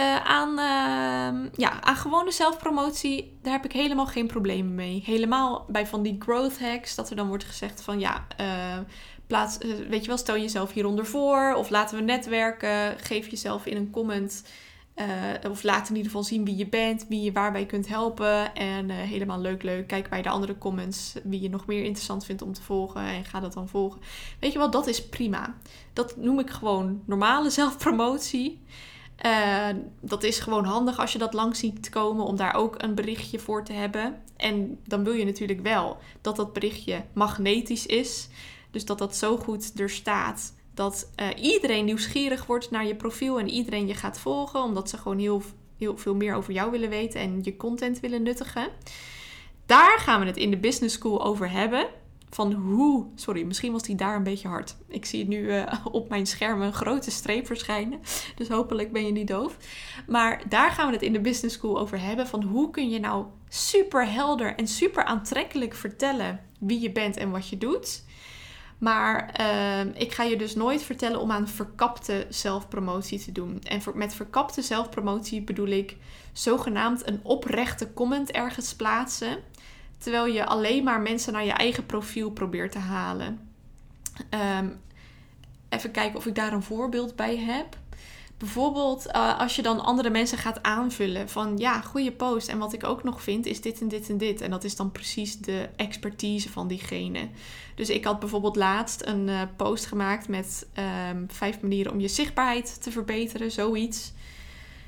Uh, 0.00 0.16
aan, 0.16 0.48
uh, 0.48 1.50
ja, 1.52 1.82
aan 1.82 1.96
gewone 1.96 2.30
zelfpromotie, 2.30 3.38
daar 3.42 3.52
heb 3.52 3.64
ik 3.64 3.72
helemaal 3.72 4.06
geen 4.06 4.26
problemen 4.26 4.74
mee. 4.74 5.02
Helemaal 5.04 5.64
bij 5.68 5.86
van 5.86 6.02
die 6.02 6.16
growth 6.18 6.60
hacks, 6.60 6.94
dat 6.94 7.10
er 7.10 7.16
dan 7.16 7.28
wordt 7.28 7.44
gezegd 7.44 7.82
van 7.82 8.00
ja, 8.00 8.26
uh, 8.40 8.78
plaats, 9.26 9.58
weet 9.88 10.00
je 10.00 10.06
wel, 10.06 10.16
stel 10.16 10.36
jezelf 10.36 10.72
hieronder 10.72 11.06
voor. 11.06 11.54
Of 11.54 11.70
laten 11.70 11.96
we 11.96 12.02
netwerken. 12.02 12.98
Geef 12.98 13.28
jezelf 13.28 13.66
in 13.66 13.76
een 13.76 13.90
comment 13.90 14.44
of 15.50 15.62
laat 15.62 15.88
in 15.88 15.96
ieder 15.96 16.10
geval 16.10 16.26
zien 16.26 16.44
wie 16.44 16.56
je 16.56 16.68
bent, 16.68 17.06
wie 17.08 17.22
je 17.22 17.32
waarbij 17.32 17.66
kunt 17.66 17.88
helpen. 17.88 18.54
En 18.54 18.90
helemaal 18.90 19.40
leuk, 19.40 19.62
leuk. 19.62 19.86
Kijk 19.86 20.08
bij 20.08 20.22
de 20.22 20.28
andere 20.28 20.58
comments 20.58 21.14
wie 21.24 21.40
je 21.40 21.48
nog 21.48 21.66
meer 21.66 21.84
interessant 21.84 22.24
vindt 22.24 22.42
om 22.42 22.52
te 22.52 22.62
volgen. 22.62 23.00
En 23.00 23.24
ga 23.24 23.40
dat 23.40 23.52
dan 23.52 23.68
volgen. 23.68 24.00
Weet 24.40 24.52
je 24.52 24.58
wel, 24.58 24.70
dat 24.70 24.86
is 24.86 25.08
prima. 25.08 25.54
Dat 25.92 26.16
noem 26.16 26.38
ik 26.38 26.50
gewoon 26.50 27.02
normale 27.06 27.50
zelfpromotie. 27.60 28.60
Uh, 29.24 29.68
dat 30.00 30.22
is 30.22 30.38
gewoon 30.38 30.64
handig 30.64 30.98
als 30.98 31.12
je 31.12 31.18
dat 31.18 31.34
langs 31.34 31.58
ziet 31.58 31.88
komen 31.88 32.24
om 32.24 32.36
daar 32.36 32.54
ook 32.54 32.82
een 32.82 32.94
berichtje 32.94 33.38
voor 33.38 33.64
te 33.64 33.72
hebben. 33.72 34.22
En 34.36 34.78
dan 34.84 35.04
wil 35.04 35.12
je 35.12 35.24
natuurlijk 35.24 35.60
wel 35.60 35.98
dat 36.20 36.36
dat 36.36 36.52
berichtje 36.52 37.04
magnetisch 37.12 37.86
is. 37.86 38.28
Dus 38.70 38.84
dat 38.84 38.98
dat 38.98 39.16
zo 39.16 39.36
goed 39.36 39.80
er 39.80 39.90
staat 39.90 40.54
dat 40.74 41.10
uh, 41.20 41.28
iedereen 41.44 41.84
nieuwsgierig 41.84 42.46
wordt 42.46 42.70
naar 42.70 42.86
je 42.86 42.94
profiel 42.94 43.38
en 43.38 43.48
iedereen 43.48 43.86
je 43.86 43.94
gaat 43.94 44.18
volgen, 44.18 44.62
omdat 44.62 44.90
ze 44.90 44.96
gewoon 44.96 45.18
heel, 45.18 45.42
heel 45.78 45.96
veel 45.96 46.14
meer 46.14 46.34
over 46.34 46.52
jou 46.52 46.70
willen 46.70 46.88
weten 46.88 47.20
en 47.20 47.38
je 47.42 47.56
content 47.56 48.00
willen 48.00 48.22
nuttigen. 48.22 48.68
Daar 49.66 49.98
gaan 49.98 50.20
we 50.20 50.26
het 50.26 50.36
in 50.36 50.50
de 50.50 50.56
Business 50.56 50.94
School 50.94 51.24
over 51.24 51.50
hebben. 51.50 51.86
Van 52.30 52.52
hoe. 52.52 53.06
Sorry, 53.14 53.42
misschien 53.42 53.72
was 53.72 53.82
die 53.82 53.94
daar 53.94 54.16
een 54.16 54.22
beetje 54.22 54.48
hard. 54.48 54.76
Ik 54.88 55.04
zie 55.04 55.28
nu 55.28 55.38
uh, 55.38 55.72
op 55.92 56.08
mijn 56.08 56.26
scherm 56.26 56.62
een 56.62 56.72
grote 56.72 57.10
streep 57.10 57.46
verschijnen. 57.46 58.00
Dus 58.34 58.48
hopelijk 58.48 58.92
ben 58.92 59.06
je 59.06 59.12
niet 59.12 59.28
doof. 59.28 59.56
Maar 60.06 60.42
daar 60.48 60.70
gaan 60.70 60.86
we 60.86 60.92
het 60.92 61.02
in 61.02 61.12
de 61.12 61.20
Business 61.20 61.56
School 61.56 61.78
over 61.78 62.00
hebben. 62.00 62.26
Van 62.26 62.42
hoe 62.42 62.70
kun 62.70 62.90
je 62.90 63.00
nou 63.00 63.26
super 63.48 64.12
helder 64.12 64.54
en 64.56 64.68
super 64.68 65.04
aantrekkelijk 65.04 65.74
vertellen 65.74 66.40
wie 66.58 66.80
je 66.80 66.92
bent 66.92 67.16
en 67.16 67.30
wat 67.30 67.48
je 67.48 67.58
doet. 67.58 68.04
Maar 68.78 69.40
uh, 69.40 70.00
ik 70.00 70.12
ga 70.12 70.22
je 70.22 70.36
dus 70.36 70.54
nooit 70.54 70.82
vertellen 70.82 71.20
om 71.20 71.30
aan 71.30 71.48
verkapte 71.48 72.26
zelfpromotie 72.28 73.24
te 73.24 73.32
doen. 73.32 73.60
En 73.62 73.82
voor, 73.82 73.96
met 73.96 74.14
verkapte 74.14 74.62
zelfpromotie 74.62 75.42
bedoel 75.42 75.66
ik 75.66 75.96
zogenaamd 76.32 77.08
een 77.08 77.20
oprechte 77.22 77.92
comment 77.92 78.30
ergens 78.30 78.74
plaatsen. 78.74 79.38
Terwijl 79.98 80.26
je 80.26 80.46
alleen 80.46 80.84
maar 80.84 81.00
mensen 81.00 81.32
naar 81.32 81.44
je 81.44 81.52
eigen 81.52 81.86
profiel 81.86 82.30
probeert 82.30 82.72
te 82.72 82.78
halen. 82.78 83.48
Um, 84.58 84.80
even 85.68 85.90
kijken 85.90 86.18
of 86.18 86.26
ik 86.26 86.34
daar 86.34 86.52
een 86.52 86.62
voorbeeld 86.62 87.16
bij 87.16 87.36
heb. 87.36 87.76
Bijvoorbeeld 88.38 89.06
uh, 89.06 89.38
als 89.38 89.56
je 89.56 89.62
dan 89.62 89.80
andere 89.80 90.10
mensen 90.10 90.38
gaat 90.38 90.62
aanvullen 90.62 91.28
van 91.28 91.58
ja, 91.58 91.80
goede 91.80 92.12
post. 92.12 92.48
En 92.48 92.58
wat 92.58 92.72
ik 92.72 92.84
ook 92.84 93.02
nog 93.02 93.22
vind 93.22 93.46
is 93.46 93.60
dit 93.60 93.80
en 93.80 93.88
dit 93.88 94.08
en 94.08 94.18
dit. 94.18 94.40
En 94.40 94.50
dat 94.50 94.64
is 94.64 94.76
dan 94.76 94.92
precies 94.92 95.38
de 95.38 95.68
expertise 95.76 96.50
van 96.50 96.68
diegene. 96.68 97.28
Dus 97.74 97.90
ik 97.90 98.04
had 98.04 98.20
bijvoorbeeld 98.20 98.56
laatst 98.56 99.06
een 99.06 99.28
uh, 99.28 99.42
post 99.56 99.86
gemaakt 99.86 100.28
met 100.28 100.66
um, 101.10 101.26
vijf 101.30 101.60
manieren 101.60 101.92
om 101.92 102.00
je 102.00 102.08
zichtbaarheid 102.08 102.82
te 102.82 102.90
verbeteren, 102.90 103.50
zoiets. 103.50 104.12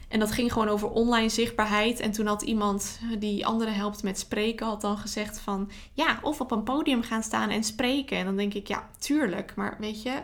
En 0.09 0.19
dat 0.19 0.31
ging 0.31 0.53
gewoon 0.53 0.69
over 0.69 0.91
online 0.91 1.29
zichtbaarheid. 1.29 2.01
En 2.01 2.11
toen 2.11 2.27
had 2.27 2.43
iemand 2.43 2.99
die 3.19 3.47
anderen 3.47 3.75
helpt 3.75 4.03
met 4.03 4.19
spreken, 4.19 4.67
had 4.67 4.81
dan 4.81 4.99
gezegd 4.99 5.39
van 5.39 5.71
ja, 5.93 6.19
of 6.23 6.41
op 6.41 6.51
een 6.51 6.63
podium 6.63 7.03
gaan 7.03 7.23
staan 7.23 7.51
en 7.51 7.65
spreken. 7.65 8.17
En 8.19 8.25
dan 8.25 8.37
denk 8.37 8.55
ik, 8.55 8.69
ja, 8.69 8.91
tuurlijk. 8.99 9.55
Maar 9.55 9.77
weet 9.79 10.03
je, 10.03 10.23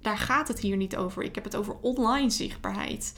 daar 0.00 0.18
gaat 0.18 0.48
het 0.48 0.60
hier 0.60 0.76
niet 0.76 0.96
over. 0.96 1.22
Ik 1.22 1.34
heb 1.34 1.44
het 1.44 1.56
over 1.56 1.76
online 1.80 2.30
zichtbaarheid. 2.30 3.14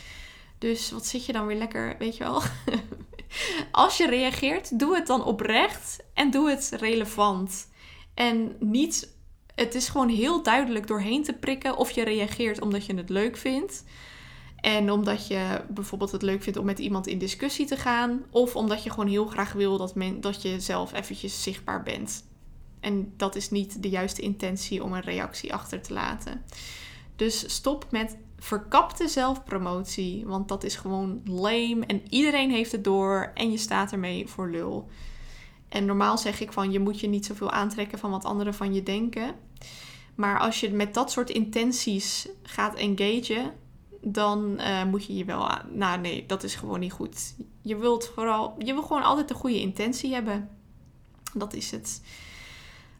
Dus 0.58 0.90
wat 0.90 1.06
zit 1.06 1.26
je 1.26 1.32
dan 1.32 1.46
weer 1.46 1.56
lekker, 1.56 1.96
weet 1.98 2.16
je 2.16 2.24
wel? 2.24 2.42
Als 3.70 3.96
je 3.96 4.08
reageert, 4.08 4.78
doe 4.78 4.94
het 4.94 5.06
dan 5.06 5.24
oprecht 5.24 5.98
en 6.14 6.30
doe 6.30 6.50
het 6.50 6.72
relevant. 6.80 7.68
En 8.14 8.56
niet, 8.58 9.16
het 9.54 9.74
is 9.74 9.88
gewoon 9.88 10.08
heel 10.08 10.42
duidelijk 10.42 10.86
doorheen 10.86 11.22
te 11.22 11.32
prikken 11.32 11.76
of 11.76 11.90
je 11.90 12.04
reageert 12.04 12.60
omdat 12.60 12.86
je 12.86 12.94
het 12.94 13.08
leuk 13.08 13.36
vindt. 13.36 13.84
En 14.60 14.90
omdat 14.90 15.26
je 15.26 15.60
bijvoorbeeld 15.68 16.12
het 16.12 16.22
leuk 16.22 16.42
vindt 16.42 16.58
om 16.58 16.64
met 16.64 16.78
iemand 16.78 17.06
in 17.06 17.18
discussie 17.18 17.66
te 17.66 17.76
gaan. 17.76 18.22
Of 18.30 18.56
omdat 18.56 18.82
je 18.82 18.90
gewoon 18.90 19.08
heel 19.08 19.26
graag 19.26 19.52
wil 19.52 19.78
dat, 19.78 19.94
men, 19.94 20.20
dat 20.20 20.42
je 20.42 20.60
zelf 20.60 20.92
eventjes 20.92 21.42
zichtbaar 21.42 21.82
bent. 21.82 22.24
En 22.80 23.12
dat 23.16 23.36
is 23.36 23.50
niet 23.50 23.82
de 23.82 23.88
juiste 23.88 24.22
intentie 24.22 24.84
om 24.84 24.92
een 24.92 25.00
reactie 25.00 25.54
achter 25.54 25.82
te 25.82 25.92
laten. 25.92 26.44
Dus 27.16 27.54
stop 27.54 27.86
met 27.90 28.16
verkapte 28.38 29.08
zelfpromotie. 29.08 30.26
Want 30.26 30.48
dat 30.48 30.64
is 30.64 30.76
gewoon 30.76 31.20
lame. 31.24 31.86
En 31.86 32.02
iedereen 32.08 32.50
heeft 32.50 32.72
het 32.72 32.84
door. 32.84 33.30
En 33.34 33.50
je 33.50 33.58
staat 33.58 33.92
ermee 33.92 34.28
voor 34.28 34.50
lul. 34.50 34.88
En 35.68 35.84
normaal 35.84 36.18
zeg 36.18 36.40
ik 36.40 36.52
van 36.52 36.72
je 36.72 36.80
moet 36.80 37.00
je 37.00 37.08
niet 37.08 37.26
zoveel 37.26 37.50
aantrekken 37.50 37.98
van 37.98 38.10
wat 38.10 38.24
anderen 38.24 38.54
van 38.54 38.74
je 38.74 38.82
denken. 38.82 39.34
Maar 40.14 40.38
als 40.38 40.60
je 40.60 40.70
met 40.70 40.94
dat 40.94 41.10
soort 41.10 41.30
intenties 41.30 42.28
gaat 42.42 42.74
engagen, 42.74 43.52
dan 44.00 44.56
uh, 44.58 44.84
moet 44.84 45.06
je 45.06 45.16
je 45.16 45.24
wel. 45.24 45.48
Nou, 45.72 46.00
nee, 46.00 46.26
dat 46.26 46.42
is 46.42 46.54
gewoon 46.54 46.80
niet 46.80 46.92
goed. 46.92 47.34
Je 47.62 47.76
wilt 47.76 48.10
vooral. 48.14 48.54
Je 48.58 48.72
wil 48.72 48.82
gewoon 48.82 49.02
altijd 49.02 49.30
een 49.30 49.36
goede 49.36 49.60
intentie 49.60 50.12
hebben. 50.14 50.48
Dat 51.34 51.54
is 51.54 51.70
het. 51.70 52.02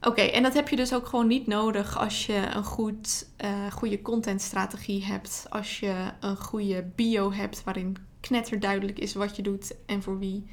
Oké, 0.03 0.21
en 0.21 0.43
dat 0.43 0.55
heb 0.55 0.69
je 0.69 0.77
dus 0.77 0.95
ook 0.95 1.07
gewoon 1.07 1.27
niet 1.27 1.47
nodig 1.47 1.99
als 1.99 2.27
je 2.27 2.47
een 2.55 2.65
goed, 2.65 3.29
uh, 3.45 3.73
goede 3.73 4.03
contentstrategie 4.03 5.05
hebt. 5.05 5.47
Als 5.49 5.81
je 5.81 6.13
een 6.21 6.37
goede 6.37 6.91
bio 6.95 7.33
hebt 7.33 7.65
waarin 7.65 7.97
knetterduidelijk 8.21 8.99
is 8.99 9.15
wat 9.15 9.37
je 9.37 9.43
doet 9.43 9.75
en 9.87 10.03
voor 10.03 10.19
wie. 10.19 10.47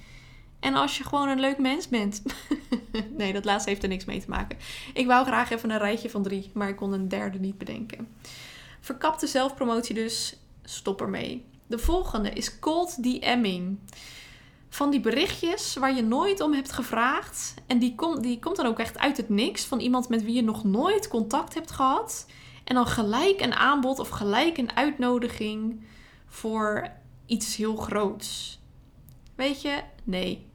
En 0.60 0.74
als 0.74 0.98
je 0.98 1.04
gewoon 1.04 1.28
een 1.28 1.40
leuk 1.40 1.58
mens 1.58 1.88
bent. 1.88 2.22
nee, 3.18 3.34
dat 3.34 3.46
laatste 3.46 3.70
heeft 3.70 3.84
er 3.84 3.90
niks 3.90 4.06
mee 4.06 4.20
te 4.20 4.30
maken. 4.30 4.58
Ik 4.94 5.06
wou 5.06 5.26
graag 5.26 5.50
even 5.50 5.70
een 5.70 5.78
rijtje 5.78 6.10
van 6.10 6.24
drie, 6.24 6.52
maar 6.54 6.70
ik 6.70 6.76
kon 6.76 6.94
een 6.94 7.08
derde 7.08 7.40
niet 7.40 7.58
bedenken. 7.58 8.08
Verkapte 8.88 9.28
zelfpromotie 9.28 9.96
dus, 9.96 10.36
stop 10.64 11.02
ermee. 11.02 11.46
De 11.68 11.78
volgende 11.78 12.30
is 12.30 12.60
cold 12.60 13.04
DMing. 13.04 13.80
Van 14.70 14.90
die 14.90 15.00
berichtjes 15.00 15.76
waar 15.76 15.96
je 15.96 16.02
nooit 16.02 16.42
om 16.42 16.54
hebt 16.54 16.72
gevraagd. 16.72 17.54
En 17.66 17.80
die, 17.80 17.96
kom, 17.96 18.22
die 18.22 18.40
komt 18.40 18.56
dan 18.56 18.66
ook 18.66 18.80
echt 18.80 18.98
uit 18.98 19.18
het 19.18 19.30
niks. 19.30 19.66
Van 19.66 19.80
iemand 19.80 20.10
met 20.10 20.24
wie 20.24 20.36
je 20.36 20.44
nog 20.44 20.64
nooit 20.64 21.08
contact 21.08 21.54
hebt 21.54 21.72
gehad. 21.72 22.26
En 22.64 22.76
dan 22.76 22.88
gelijk 22.88 23.42
een 23.42 23.54
aanbod 23.54 24.00
of 24.00 24.10
gelijk 24.10 24.58
een 24.58 24.76
uitnodiging 24.76 25.86
voor 26.28 26.92
iets 27.26 27.56
heel 27.56 27.76
groots. 27.76 28.60
Weet 29.36 29.62
je, 29.62 29.84
nee. 30.04 30.50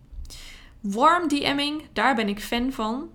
Warm 0.81 1.29
DMing, 1.29 1.83
daar 1.93 2.15
ben 2.15 2.29
ik 2.29 2.41
fan 2.41 2.73
van. 2.73 3.11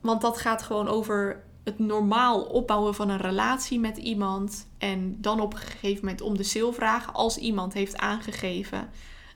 Want 0.00 0.20
dat 0.20 0.38
gaat 0.38 0.62
gewoon 0.62 0.88
over 0.88 1.45
het 1.66 1.78
normaal 1.78 2.42
opbouwen 2.42 2.94
van 2.94 3.08
een 3.08 3.20
relatie 3.20 3.80
met 3.80 3.96
iemand. 3.96 4.68
En 4.78 5.20
dan 5.20 5.40
op 5.40 5.52
een 5.52 5.58
gegeven 5.58 6.04
moment 6.04 6.20
om 6.20 6.36
de 6.36 6.42
sale 6.42 6.72
vragen. 6.72 7.14
Als 7.14 7.36
iemand 7.36 7.72
heeft 7.72 7.96
aangegeven 7.96 8.90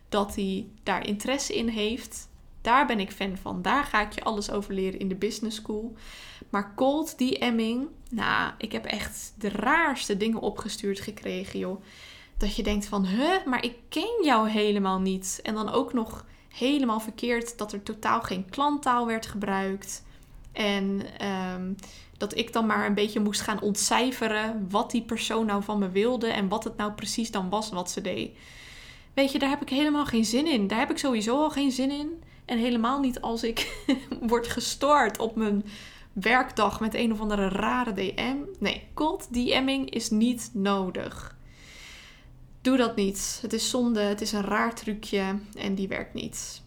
dat 0.08 0.34
hij 0.34 0.66
daar 0.82 1.06
interesse 1.06 1.56
in 1.56 1.68
heeft. 1.68 2.28
Daar 2.60 2.86
ben 2.86 3.00
ik 3.00 3.10
fan 3.10 3.36
van. 3.36 3.62
Daar 3.62 3.84
ga 3.84 4.00
ik 4.00 4.12
je 4.12 4.22
alles 4.22 4.50
over 4.50 4.74
leren 4.74 5.00
in 5.00 5.08
de 5.08 5.14
business 5.14 5.56
school. 5.56 5.94
Maar 6.50 6.74
cold 6.74 7.18
DMing, 7.18 7.88
nou, 8.10 8.52
ik 8.58 8.72
heb 8.72 8.84
echt 8.84 9.34
de 9.38 9.48
raarste 9.48 10.16
dingen 10.16 10.40
opgestuurd 10.40 11.00
gekregen, 11.00 11.58
joh. 11.58 11.82
Dat 12.36 12.56
je 12.56 12.62
denkt 12.62 12.86
van, 12.86 13.06
huh, 13.06 13.44
maar 13.44 13.64
ik 13.64 13.76
ken 13.88 14.24
jou 14.24 14.48
helemaal 14.48 15.00
niet. 15.00 15.40
En 15.42 15.54
dan 15.54 15.70
ook 15.70 15.92
nog 15.92 16.26
helemaal 16.48 17.00
verkeerd 17.00 17.58
dat 17.58 17.72
er 17.72 17.82
totaal 17.82 18.22
geen 18.22 18.50
klanttaal 18.50 19.06
werd 19.06 19.26
gebruikt. 19.26 20.02
En 20.52 21.02
um, 21.54 21.76
dat 22.16 22.36
ik 22.36 22.52
dan 22.52 22.66
maar 22.66 22.86
een 22.86 22.94
beetje 22.94 23.20
moest 23.20 23.40
gaan 23.40 23.60
ontcijferen 23.60 24.66
wat 24.70 24.90
die 24.90 25.02
persoon 25.02 25.46
nou 25.46 25.62
van 25.62 25.78
me 25.78 25.90
wilde 25.90 26.26
en 26.26 26.48
wat 26.48 26.64
het 26.64 26.76
nou 26.76 26.92
precies 26.92 27.30
dan 27.30 27.48
was 27.48 27.70
wat 27.70 27.90
ze 27.90 28.00
deed. 28.00 28.30
Weet 29.14 29.32
je, 29.32 29.38
daar 29.38 29.48
heb 29.48 29.62
ik 29.62 29.68
helemaal 29.68 30.06
geen 30.06 30.24
zin 30.24 30.46
in. 30.46 30.66
Daar 30.66 30.78
heb 30.78 30.90
ik 30.90 30.98
sowieso 30.98 31.36
al 31.36 31.50
geen 31.50 31.70
zin 31.70 31.90
in. 31.90 32.22
En 32.44 32.58
helemaal 32.58 33.00
niet 33.00 33.20
als 33.20 33.42
ik 33.42 33.86
word 34.20 34.48
gestoord 34.48 35.18
op 35.18 35.36
mijn 35.36 35.64
werkdag 36.12 36.80
met 36.80 36.94
een 36.94 37.12
of 37.12 37.20
andere 37.20 37.48
rare 37.48 37.92
DM. 37.92 38.36
Nee, 38.58 38.88
cold 38.94 39.32
DMing 39.32 39.90
is 39.90 40.10
niet 40.10 40.50
nodig. 40.52 41.36
Doe 42.60 42.76
dat 42.76 42.96
niet. 42.96 43.38
Het 43.42 43.52
is 43.52 43.70
zonde, 43.70 44.00
het 44.00 44.20
is 44.20 44.32
een 44.32 44.44
raar 44.44 44.74
trucje 44.74 45.38
en 45.54 45.74
die 45.74 45.88
werkt 45.88 46.14
niet. 46.14 46.62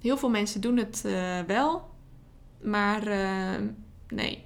Heel 0.00 0.16
veel 0.16 0.30
mensen 0.30 0.60
doen 0.60 0.76
het 0.76 1.02
uh, 1.06 1.40
wel, 1.40 1.88
maar 2.60 3.08
uh, 3.08 3.68
nee, 4.08 4.44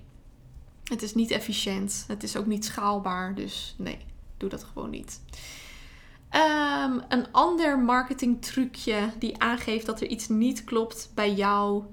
het 0.84 1.02
is 1.02 1.14
niet 1.14 1.30
efficiënt. 1.30 2.04
Het 2.06 2.22
is 2.22 2.36
ook 2.36 2.46
niet 2.46 2.64
schaalbaar. 2.64 3.34
Dus 3.34 3.74
nee, 3.78 3.98
doe 4.36 4.48
dat 4.48 4.64
gewoon 4.64 4.90
niet. 4.90 5.20
Um, 6.34 7.02
een 7.08 7.32
ander 7.32 7.78
marketing 7.78 8.42
trucje 8.42 9.10
die 9.18 9.38
aangeeft 9.38 9.86
dat 9.86 10.00
er 10.00 10.06
iets 10.06 10.28
niet 10.28 10.64
klopt 10.64 11.10
bij 11.14 11.34
jou 11.34 11.84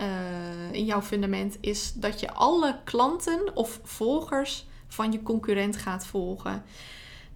uh, 0.00 0.72
in 0.72 0.84
jouw 0.84 1.02
fundament 1.02 1.56
is 1.60 1.92
dat 1.92 2.20
je 2.20 2.32
alle 2.32 2.80
klanten 2.84 3.56
of 3.56 3.80
volgers 3.82 4.66
van 4.88 5.12
je 5.12 5.22
concurrent 5.22 5.76
gaat 5.76 6.06
volgen. 6.06 6.64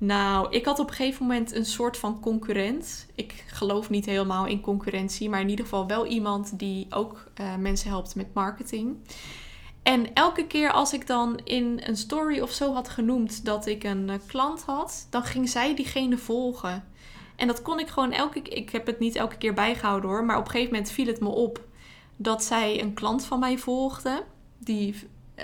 Nou, 0.04 0.47
ik 0.50 0.64
had 0.64 0.78
op 0.78 0.88
een 0.88 0.94
gegeven 0.94 1.26
moment 1.26 1.54
een 1.54 1.66
soort 1.66 1.97
van 1.97 2.21
concurrent. 2.21 3.06
Ik 3.14 3.44
geloof 3.47 3.90
niet 3.90 4.06
helemaal 4.06 4.47
in 4.47 4.61
concurrentie, 4.61 5.28
maar 5.28 5.40
in 5.40 5.49
ieder 5.49 5.64
geval 5.64 5.87
wel 5.87 6.06
iemand 6.06 6.59
die 6.59 6.87
ook 6.90 7.30
uh, 7.40 7.56
mensen 7.56 7.88
helpt 7.88 8.14
met 8.14 8.35
marketing. 8.35 8.97
En 9.82 10.14
elke 10.14 10.47
keer 10.47 10.73
als 10.73 10.92
ik 10.92 11.06
dan 11.06 11.40
in 11.44 11.80
een 11.85 11.97
story 11.97 12.40
of 12.40 12.50
zo 12.50 12.73
had 12.73 12.88
genoemd 12.88 13.44
dat 13.44 13.66
ik 13.66 13.85
een 13.85 14.09
uh, 14.09 14.14
klant 14.26 14.62
had, 14.62 15.06
dan 15.11 15.25
ging 15.25 15.49
zij 15.49 15.75
diegene 15.75 16.18
volgen. 16.18 16.85
En 17.37 17.47
dat 17.47 17.62
kon 17.62 17.78
ik 17.78 17.88
gewoon 17.88 18.12
elke 18.12 18.42
keer. 18.42 18.56
Ik 18.56 18.71
heb 18.71 18.87
het 18.87 18.99
niet 18.99 19.16
elke 19.16 19.37
keer 19.37 19.54
bijgehouden 19.54 20.11
hoor. 20.11 20.25
Maar 20.25 20.38
op 20.38 20.44
een 20.44 20.50
gegeven 20.50 20.73
moment 20.73 20.92
viel 20.92 21.06
het 21.06 21.21
me 21.21 21.28
op 21.28 21.64
dat 22.16 22.44
zij 22.44 22.80
een 22.80 22.94
klant 22.94 23.25
van 23.25 23.38
mij 23.38 23.59
volgde. 23.59 24.25
Die, 24.59 24.94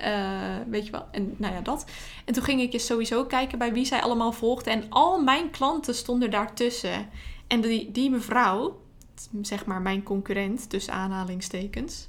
uh, 0.04 0.70
weet 0.70 0.84
je 0.86 0.92
wel, 0.92 1.06
en 1.10 1.34
nou 1.36 1.54
ja, 1.54 1.60
dat. 1.60 1.84
En 2.24 2.34
toen 2.34 2.42
ging 2.42 2.60
ik 2.60 2.72
eens 2.72 2.86
sowieso 2.86 3.24
kijken 3.24 3.58
bij 3.58 3.72
wie 3.72 3.84
zij 3.84 4.00
allemaal 4.00 4.32
volgde. 4.32 4.70
En 4.70 4.84
al 4.88 5.22
mijn 5.22 5.50
klanten 5.50 5.94
stonden 5.94 6.30
daartussen. 6.30 7.08
En 7.46 7.60
die, 7.60 7.92
die 7.92 8.10
mevrouw, 8.10 8.80
zeg 9.42 9.66
maar 9.66 9.80
mijn 9.80 10.02
concurrent, 10.02 10.70
tussen 10.70 10.92
aanhalingstekens 10.92 12.08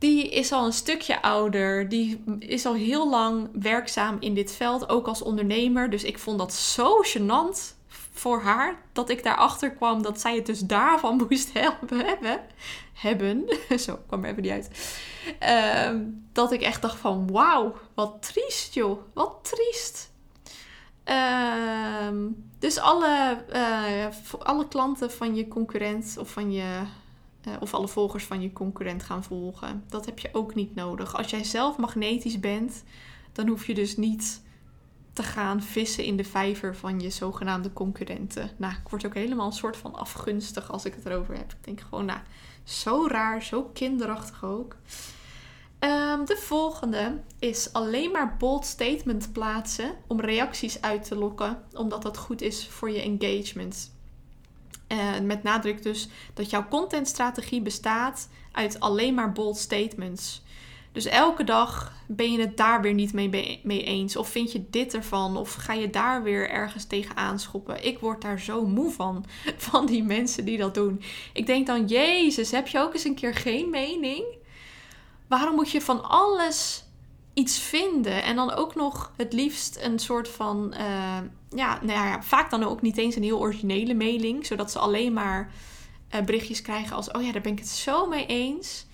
die 0.00 0.28
is 0.28 0.52
al 0.52 0.66
een 0.66 0.72
stukje 0.72 1.22
ouder. 1.22 1.88
Die 1.88 2.22
is 2.38 2.66
al 2.66 2.74
heel 2.74 3.10
lang 3.10 3.48
werkzaam 3.52 4.16
in 4.20 4.34
dit 4.34 4.52
veld, 4.52 4.88
ook 4.88 5.06
als 5.06 5.22
ondernemer. 5.22 5.90
Dus 5.90 6.04
ik 6.04 6.18
vond 6.18 6.38
dat 6.38 6.52
zo 6.52 7.02
gênant 7.02 7.74
voor 8.12 8.40
haar 8.40 8.82
dat 8.92 9.10
ik 9.10 9.22
daarachter 9.22 9.70
kwam 9.70 10.02
dat 10.02 10.20
zij 10.20 10.34
het 10.34 10.46
dus 10.46 10.60
daarvan 10.60 11.16
moest 11.28 11.52
hebben. 11.52 12.06
Hebben. 12.06 12.40
hebben. 12.92 13.44
Zo 13.84 13.98
kwam 14.06 14.24
er 14.24 14.30
even 14.30 14.42
niet 14.42 14.52
uit. 14.52 14.98
Ehm, 15.38 16.02
dat 16.32 16.52
ik 16.52 16.60
echt 16.62 16.82
dacht 16.82 16.98
van 16.98 17.30
wauw, 17.30 17.74
wat 17.94 18.32
triest 18.32 18.74
joh. 18.74 19.00
Wat 19.14 19.38
triest. 19.42 20.10
Ehm, 21.04 22.28
dus 22.58 22.78
alle, 22.78 23.44
uh, 23.52 24.06
alle 24.38 24.68
klanten 24.68 25.10
van 25.10 25.34
je 25.34 25.48
concurrent 25.48 26.16
of 26.18 26.30
van 26.30 26.52
je 26.52 26.82
uh, 27.48 27.54
of 27.60 27.74
alle 27.74 27.88
volgers 27.88 28.24
van 28.24 28.42
je 28.42 28.52
concurrent 28.52 29.02
gaan 29.02 29.24
volgen. 29.24 29.84
Dat 29.88 30.06
heb 30.06 30.18
je 30.18 30.28
ook 30.32 30.54
niet 30.54 30.74
nodig. 30.74 31.16
Als 31.16 31.30
jij 31.30 31.44
zelf 31.44 31.76
magnetisch 31.76 32.40
bent, 32.40 32.84
dan 33.32 33.48
hoef 33.48 33.66
je 33.66 33.74
dus 33.74 33.96
niet 33.96 34.42
te 35.12 35.22
gaan 35.22 35.62
vissen 35.62 36.04
in 36.04 36.16
de 36.16 36.24
vijver 36.24 36.76
van 36.76 37.00
je 37.00 37.10
zogenaamde 37.10 37.72
concurrenten. 37.72 38.50
Nou, 38.56 38.72
ik 38.72 38.88
word 38.88 39.06
ook 39.06 39.14
helemaal 39.14 39.46
een 39.46 39.52
soort 39.52 39.76
van 39.76 39.94
afgunstig 39.94 40.70
als 40.72 40.84
ik 40.84 40.94
het 40.94 41.06
erover 41.06 41.36
heb. 41.36 41.52
Ik 41.52 41.64
denk 41.64 41.80
gewoon, 41.80 42.04
nou, 42.04 42.20
zo 42.64 43.06
raar, 43.08 43.42
zo 43.42 43.62
kinderachtig 43.62 44.44
ook. 44.44 44.76
Ehm, 45.78 46.24
de 46.24 46.36
volgende 46.36 47.20
is 47.38 47.72
alleen 47.72 48.10
maar 48.10 48.36
bold 48.36 48.66
statement 48.66 49.32
plaatsen 49.32 49.94
om 50.06 50.20
reacties 50.20 50.80
uit 50.80 51.04
te 51.04 51.16
lokken, 51.16 51.62
omdat 51.72 52.02
dat 52.02 52.16
goed 52.16 52.42
is 52.42 52.68
voor 52.68 52.90
je 52.90 53.02
engagement. 53.02 53.92
Uh, 54.88 55.18
met 55.18 55.42
nadruk 55.42 55.82
dus 55.82 56.08
dat 56.34 56.50
jouw 56.50 56.68
contentstrategie 56.68 57.62
bestaat 57.62 58.28
uit 58.52 58.80
alleen 58.80 59.14
maar 59.14 59.32
bold 59.32 59.56
statements. 59.56 60.42
Dus 60.92 61.06
elke 61.06 61.44
dag 61.44 61.92
ben 62.06 62.32
je 62.32 62.40
het 62.40 62.56
daar 62.56 62.80
weer 62.82 62.94
niet 62.94 63.12
mee, 63.12 63.60
mee 63.62 63.84
eens. 63.84 64.16
Of 64.16 64.28
vind 64.28 64.52
je 64.52 64.64
dit 64.70 64.94
ervan? 64.94 65.36
Of 65.36 65.54
ga 65.54 65.72
je 65.72 65.90
daar 65.90 66.22
weer 66.22 66.50
ergens 66.50 66.84
tegen 66.84 67.16
aanschoppen? 67.16 67.84
Ik 67.84 67.98
word 67.98 68.22
daar 68.22 68.40
zo 68.40 68.66
moe 68.66 68.90
van. 68.90 69.24
Van 69.56 69.86
die 69.86 70.02
mensen 70.02 70.44
die 70.44 70.58
dat 70.58 70.74
doen. 70.74 71.02
Ik 71.32 71.46
denk 71.46 71.66
dan, 71.66 71.86
Jezus, 71.86 72.50
heb 72.50 72.66
je 72.66 72.78
ook 72.78 72.94
eens 72.94 73.04
een 73.04 73.14
keer 73.14 73.34
geen 73.34 73.70
mening? 73.70 74.24
Waarom 75.26 75.54
moet 75.54 75.70
je 75.70 75.80
van 75.80 76.08
alles 76.08 76.84
iets 77.34 77.58
vinden? 77.58 78.22
En 78.22 78.36
dan 78.36 78.52
ook 78.52 78.74
nog 78.74 79.12
het 79.16 79.32
liefst 79.32 79.78
een 79.82 79.98
soort 79.98 80.28
van. 80.28 80.74
Uh, 80.78 81.18
ja, 81.50 81.78
nou 81.82 82.08
ja, 82.08 82.22
vaak 82.22 82.50
dan 82.50 82.64
ook 82.64 82.82
niet 82.82 82.98
eens 82.98 83.16
een 83.16 83.22
heel 83.22 83.38
originele 83.38 83.94
mailing. 83.94 84.46
Zodat 84.46 84.70
ze 84.70 84.78
alleen 84.78 85.12
maar 85.12 85.52
uh, 86.14 86.20
berichtjes 86.20 86.62
krijgen 86.62 86.96
als: 86.96 87.10
Oh 87.10 87.22
ja, 87.22 87.32
daar 87.32 87.42
ben 87.42 87.52
ik 87.52 87.58
het 87.58 87.68
zo 87.68 88.06
mee 88.06 88.26
eens 88.26 88.88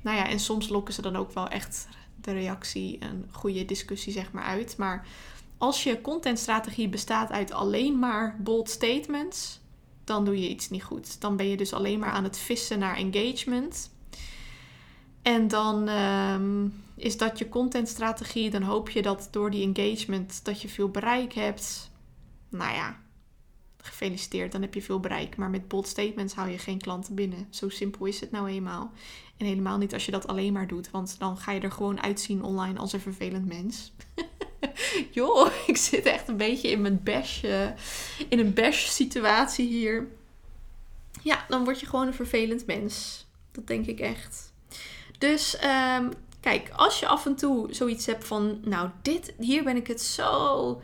nou 0.00 0.16
ja, 0.16 0.28
en 0.28 0.40
soms 0.40 0.68
lokken 0.68 0.94
ze 0.94 1.02
dan 1.02 1.16
ook 1.16 1.32
wel 1.32 1.48
echt 1.48 1.88
de 2.20 2.32
reactie, 2.32 2.96
een 3.00 3.28
goede 3.30 3.64
discussie 3.64 4.12
zeg 4.12 4.32
maar 4.32 4.44
uit. 4.44 4.76
Maar 4.76 5.06
als 5.58 5.82
je 5.82 6.00
contentstrategie 6.00 6.88
bestaat 6.88 7.30
uit 7.30 7.52
alleen 7.52 7.98
maar 7.98 8.36
bold 8.42 8.70
statements, 8.70 9.60
dan 10.04 10.24
doe 10.24 10.40
je 10.40 10.48
iets 10.48 10.70
niet 10.70 10.82
goed. 10.82 11.20
Dan 11.20 11.36
ben 11.36 11.48
je 11.48 11.56
dus 11.56 11.72
alleen 11.72 11.98
maar 11.98 12.10
aan 12.10 12.24
het 12.24 12.38
vissen 12.38 12.78
naar 12.78 12.96
engagement. 12.96 13.90
En 15.22 15.48
dan 15.48 15.88
ehm, 15.88 16.68
is 16.96 17.16
dat 17.16 17.38
je 17.38 17.48
contentstrategie. 17.48 18.50
Dan 18.50 18.62
hoop 18.62 18.90
je 18.90 19.02
dat 19.02 19.28
door 19.30 19.50
die 19.50 19.74
engagement 19.74 20.44
dat 20.44 20.62
je 20.62 20.68
veel 20.68 20.88
bereik 20.88 21.32
hebt. 21.32 21.90
Nou 22.48 22.74
ja, 22.74 23.00
gefeliciteerd, 23.76 24.52
dan 24.52 24.62
heb 24.62 24.74
je 24.74 24.82
veel 24.82 25.00
bereik. 25.00 25.36
Maar 25.36 25.50
met 25.50 25.68
bold 25.68 25.86
statements 25.86 26.34
hou 26.34 26.50
je 26.50 26.58
geen 26.58 26.80
klanten 26.80 27.14
binnen. 27.14 27.46
Zo 27.50 27.68
simpel 27.68 28.06
is 28.06 28.20
het 28.20 28.30
nou 28.30 28.48
eenmaal. 28.48 28.92
En 29.40 29.46
helemaal 29.46 29.78
niet 29.78 29.92
als 29.92 30.04
je 30.04 30.10
dat 30.10 30.26
alleen 30.26 30.52
maar 30.52 30.66
doet, 30.66 30.90
want 30.90 31.18
dan 31.18 31.36
ga 31.36 31.52
je 31.52 31.60
er 31.60 31.72
gewoon 31.72 32.02
uitzien 32.02 32.42
online 32.42 32.78
als 32.78 32.92
een 32.92 33.00
vervelend 33.00 33.46
mens. 33.46 33.92
Joh, 35.10 35.50
ik 35.66 35.76
zit 35.76 36.06
echt 36.06 36.28
een 36.28 36.36
beetje 36.36 36.70
in 36.70 36.80
mijn 36.80 37.02
bash, 37.02 37.44
uh, 37.44 37.66
in 38.28 38.38
een 38.38 38.54
bash 38.54 38.86
situatie 38.86 39.68
hier. 39.68 40.08
Ja, 41.22 41.44
dan 41.48 41.64
word 41.64 41.80
je 41.80 41.86
gewoon 41.86 42.06
een 42.06 42.14
vervelend 42.14 42.66
mens. 42.66 43.26
Dat 43.52 43.66
denk 43.66 43.86
ik 43.86 44.00
echt. 44.00 44.52
Dus 45.18 45.56
um, 45.98 46.10
kijk, 46.40 46.70
als 46.76 47.00
je 47.00 47.06
af 47.06 47.26
en 47.26 47.36
toe 47.36 47.74
zoiets 47.74 48.06
hebt 48.06 48.26
van, 48.26 48.60
nou, 48.64 48.90
dit, 49.02 49.34
hier 49.38 49.64
ben 49.64 49.76
ik 49.76 49.86
het 49.86 50.00
zo, 50.00 50.82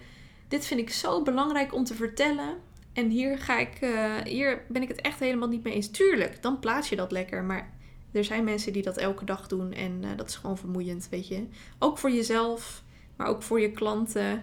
dit 0.48 0.66
vind 0.66 0.80
ik 0.80 0.90
zo 0.90 1.22
belangrijk 1.22 1.74
om 1.74 1.84
te 1.84 1.94
vertellen. 1.94 2.56
En 2.92 3.08
hier, 3.08 3.38
ga 3.38 3.58
ik, 3.58 3.80
uh, 3.80 4.14
hier 4.24 4.64
ben 4.68 4.82
ik 4.82 4.88
het 4.88 5.00
echt 5.00 5.18
helemaal 5.18 5.48
niet 5.48 5.62
mee 5.62 5.74
eens. 5.74 5.90
Tuurlijk, 5.90 6.42
dan 6.42 6.58
plaats 6.58 6.88
je 6.88 6.96
dat 6.96 7.12
lekker. 7.12 7.42
Maar 7.44 7.74
er 8.16 8.24
zijn 8.24 8.44
mensen 8.44 8.72
die 8.72 8.82
dat 8.82 8.96
elke 8.96 9.24
dag 9.24 9.48
doen 9.48 9.72
en 9.72 10.02
uh, 10.02 10.08
dat 10.16 10.28
is 10.28 10.36
gewoon 10.36 10.58
vermoeiend, 10.58 11.08
weet 11.10 11.28
je. 11.28 11.46
Ook 11.78 11.98
voor 11.98 12.10
jezelf, 12.10 12.82
maar 13.16 13.26
ook 13.26 13.42
voor 13.42 13.60
je 13.60 13.70
klanten 13.70 14.42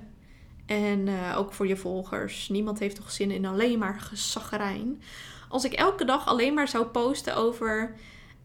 en 0.65 1.07
uh, 1.07 1.35
ook 1.37 1.53
voor 1.53 1.67
je 1.67 1.77
volgers. 1.77 2.49
Niemand 2.49 2.79
heeft 2.79 2.95
toch 2.95 3.11
zin 3.11 3.31
in 3.31 3.45
alleen 3.45 3.79
maar 3.79 3.99
gezaggerijn. 3.99 5.01
Als 5.49 5.63
ik 5.63 5.73
elke 5.73 6.05
dag 6.05 6.27
alleen 6.27 6.53
maar 6.53 6.67
zou 6.67 6.85
posten 6.85 7.35
over... 7.35 7.95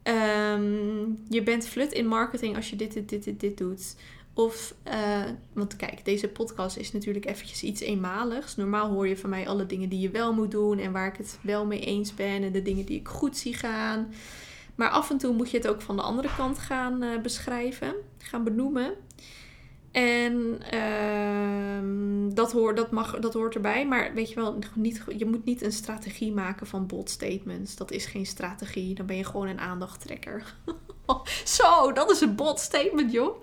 Um, 0.02 1.24
je 1.28 1.42
bent 1.42 1.68
flut 1.68 1.92
in 1.92 2.06
marketing 2.06 2.56
als 2.56 2.70
je 2.70 2.76
dit, 2.76 2.92
dit, 2.92 3.08
dit, 3.08 3.24
dit, 3.24 3.40
dit 3.40 3.58
doet. 3.58 3.96
Of, 4.34 4.74
uh, 4.86 5.24
want 5.52 5.76
kijk, 5.76 6.04
deze 6.04 6.28
podcast 6.28 6.76
is 6.76 6.92
natuurlijk 6.92 7.26
eventjes 7.26 7.62
iets 7.62 7.80
eenmaligs. 7.80 8.56
Normaal 8.56 8.90
hoor 8.90 9.08
je 9.08 9.16
van 9.16 9.30
mij 9.30 9.48
alle 9.48 9.66
dingen 9.66 9.88
die 9.88 10.00
je 10.00 10.10
wel 10.10 10.32
moet 10.32 10.50
doen 10.50 10.78
en 10.78 10.92
waar 10.92 11.06
ik 11.06 11.16
het 11.16 11.38
wel 11.42 11.66
mee 11.66 11.80
eens 11.80 12.14
ben 12.14 12.42
en 12.42 12.52
de 12.52 12.62
dingen 12.62 12.84
die 12.84 12.98
ik 12.98 13.08
goed 13.08 13.36
zie 13.36 13.54
gaan. 13.54 14.12
Maar 14.78 14.90
af 14.90 15.10
en 15.10 15.18
toe 15.18 15.34
moet 15.34 15.50
je 15.50 15.56
het 15.56 15.68
ook 15.68 15.82
van 15.82 15.96
de 15.96 16.02
andere 16.02 16.28
kant 16.36 16.58
gaan 16.58 17.02
uh, 17.02 17.20
beschrijven, 17.20 17.94
gaan 18.18 18.44
benoemen. 18.44 18.94
En 19.90 20.60
uh, 20.74 22.34
dat, 22.34 22.52
hoort, 22.52 22.76
dat, 22.76 22.90
mag, 22.90 23.18
dat 23.18 23.34
hoort 23.34 23.54
erbij. 23.54 23.86
Maar 23.86 24.14
weet 24.14 24.28
je 24.28 24.34
wel, 24.34 24.58
niet, 24.74 25.02
je 25.16 25.26
moet 25.26 25.44
niet 25.44 25.62
een 25.62 25.72
strategie 25.72 26.32
maken 26.32 26.66
van 26.66 26.86
bold 26.86 27.10
statements. 27.10 27.76
Dat 27.76 27.90
is 27.90 28.06
geen 28.06 28.26
strategie. 28.26 28.94
Dan 28.94 29.06
ben 29.06 29.16
je 29.16 29.24
gewoon 29.24 29.48
een 29.48 29.60
aandachttrekker. 29.60 30.54
Zo, 31.44 31.92
dat 31.92 32.10
is 32.10 32.20
een 32.20 32.34
bold 32.34 32.60
statement, 32.60 33.12
joh. 33.12 33.42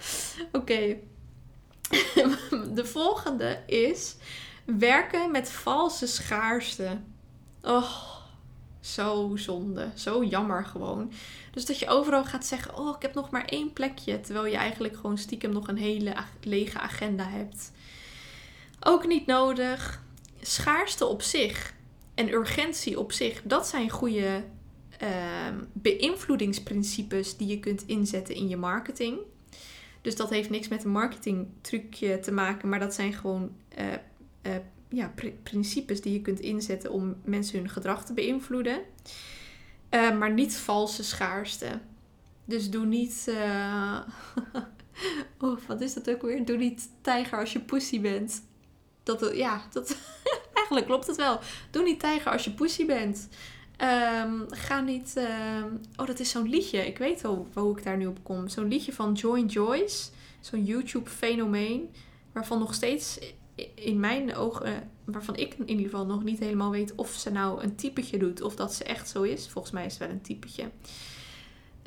Oké. 0.51 0.97
De 2.73 2.85
volgende 2.85 3.63
is 3.65 4.15
werken 4.65 5.31
met 5.31 5.51
valse 5.51 6.07
schaarste. 6.07 6.99
Oh, 7.61 8.14
zo 8.85 9.31
zonde. 9.35 9.89
Zo 9.95 10.23
jammer 10.23 10.65
gewoon. 10.65 11.11
Dus 11.51 11.65
dat 11.65 11.79
je 11.79 11.87
overal 11.87 12.25
gaat 12.25 12.45
zeggen: 12.45 12.77
Oh, 12.77 12.95
ik 12.95 13.01
heb 13.01 13.13
nog 13.13 13.29
maar 13.29 13.45
één 13.45 13.73
plekje. 13.73 14.19
Terwijl 14.19 14.45
je 14.45 14.57
eigenlijk 14.57 14.95
gewoon 14.95 15.17
stiekem 15.17 15.51
nog 15.51 15.67
een 15.67 15.77
hele 15.77 16.13
lege 16.43 16.79
agenda 16.79 17.27
hebt. 17.27 17.71
Ook 18.79 19.07
niet 19.07 19.25
nodig. 19.25 20.03
Schaarste 20.41 21.05
op 21.05 21.21
zich 21.21 21.73
en 22.15 22.33
urgentie 22.33 22.99
op 22.99 23.11
zich, 23.11 23.41
dat 23.43 23.67
zijn 23.67 23.89
goede 23.89 24.43
uh, 25.03 25.09
beïnvloedingsprincipes 25.73 27.37
die 27.37 27.47
je 27.47 27.59
kunt 27.59 27.83
inzetten 27.85 28.35
in 28.35 28.47
je 28.47 28.57
marketing. 28.57 29.17
Dus 30.01 30.15
dat 30.15 30.29
heeft 30.29 30.49
niks 30.49 30.67
met 30.67 30.83
een 30.83 30.91
marketingtrucje 30.91 32.19
te 32.19 32.31
maken, 32.31 32.69
maar 32.69 32.79
dat 32.79 32.93
zijn 32.93 33.13
gewoon 33.13 33.55
uh, 33.79 34.53
ja, 34.95 35.13
principes 35.43 36.01
die 36.01 36.13
je 36.13 36.21
kunt 36.21 36.39
inzetten 36.39 36.91
om 36.91 37.15
mensen 37.23 37.59
hun 37.59 37.69
gedrag 37.69 38.05
te 38.05 38.13
beïnvloeden. 38.13 38.81
Uh, 39.91 40.17
maar 40.17 40.33
niet 40.33 40.55
valse 40.55 41.03
schaarste. 41.03 41.79
Dus 42.45 42.69
doe 42.69 42.85
niet. 42.85 43.31
oh, 45.39 45.59
wat 45.67 45.81
is 45.81 45.93
dat 45.93 46.09
ook 46.09 46.21
weer? 46.21 46.45
Doe 46.45 46.57
niet 46.57 46.89
tijger 47.01 47.39
als 47.39 47.53
je 47.53 47.59
pussy 47.59 48.01
bent. 48.01 48.43
Dat, 49.03 49.31
ja, 49.33 49.61
dat, 49.71 49.97
eigenlijk 50.53 50.85
klopt 50.85 51.07
het 51.07 51.15
wel. 51.15 51.39
Doe 51.71 51.83
niet 51.83 51.99
tijger 51.99 52.31
als 52.31 52.43
je 52.43 52.51
pussy 52.51 52.85
bent. 52.85 53.29
Um, 54.21 54.45
ga 54.49 54.81
niet. 54.81 55.13
Uh, 55.17 55.63
oh, 55.95 56.05
dat 56.05 56.19
is 56.19 56.29
zo'n 56.29 56.49
liedje. 56.49 56.87
Ik 56.87 56.97
weet 56.97 57.21
wel 57.21 57.47
hoe 57.53 57.77
ik 57.77 57.83
daar 57.83 57.97
nu 57.97 58.05
op 58.05 58.23
kom. 58.23 58.47
Zo'n 58.47 58.67
liedje 58.67 58.93
van 58.93 59.13
Joy 59.13 59.45
Joyce. 59.45 60.09
Zo'n 60.39 60.63
YouTube-fenomeen. 60.63 61.89
Waarvan 62.31 62.59
nog 62.59 62.73
steeds 62.73 63.19
in 63.75 63.99
mijn 63.99 64.35
ogen. 64.35 64.91
Waarvan 65.05 65.35
ik 65.35 65.53
in 65.53 65.69
ieder 65.69 65.85
geval 65.85 66.05
nog 66.05 66.23
niet 66.23 66.39
helemaal 66.39 66.71
weet 66.71 66.95
of 66.95 67.11
ze 67.11 67.31
nou 67.31 67.63
een 67.63 67.75
typetje 67.75 68.17
doet. 68.17 68.41
Of 68.41 68.55
dat 68.55 68.73
ze 68.73 68.83
echt 68.83 69.09
zo 69.09 69.21
is. 69.21 69.47
Volgens 69.47 69.73
mij 69.73 69.85
is 69.85 69.91
het 69.91 70.01
wel 70.01 70.09
een 70.09 70.21
typetje. 70.21 70.69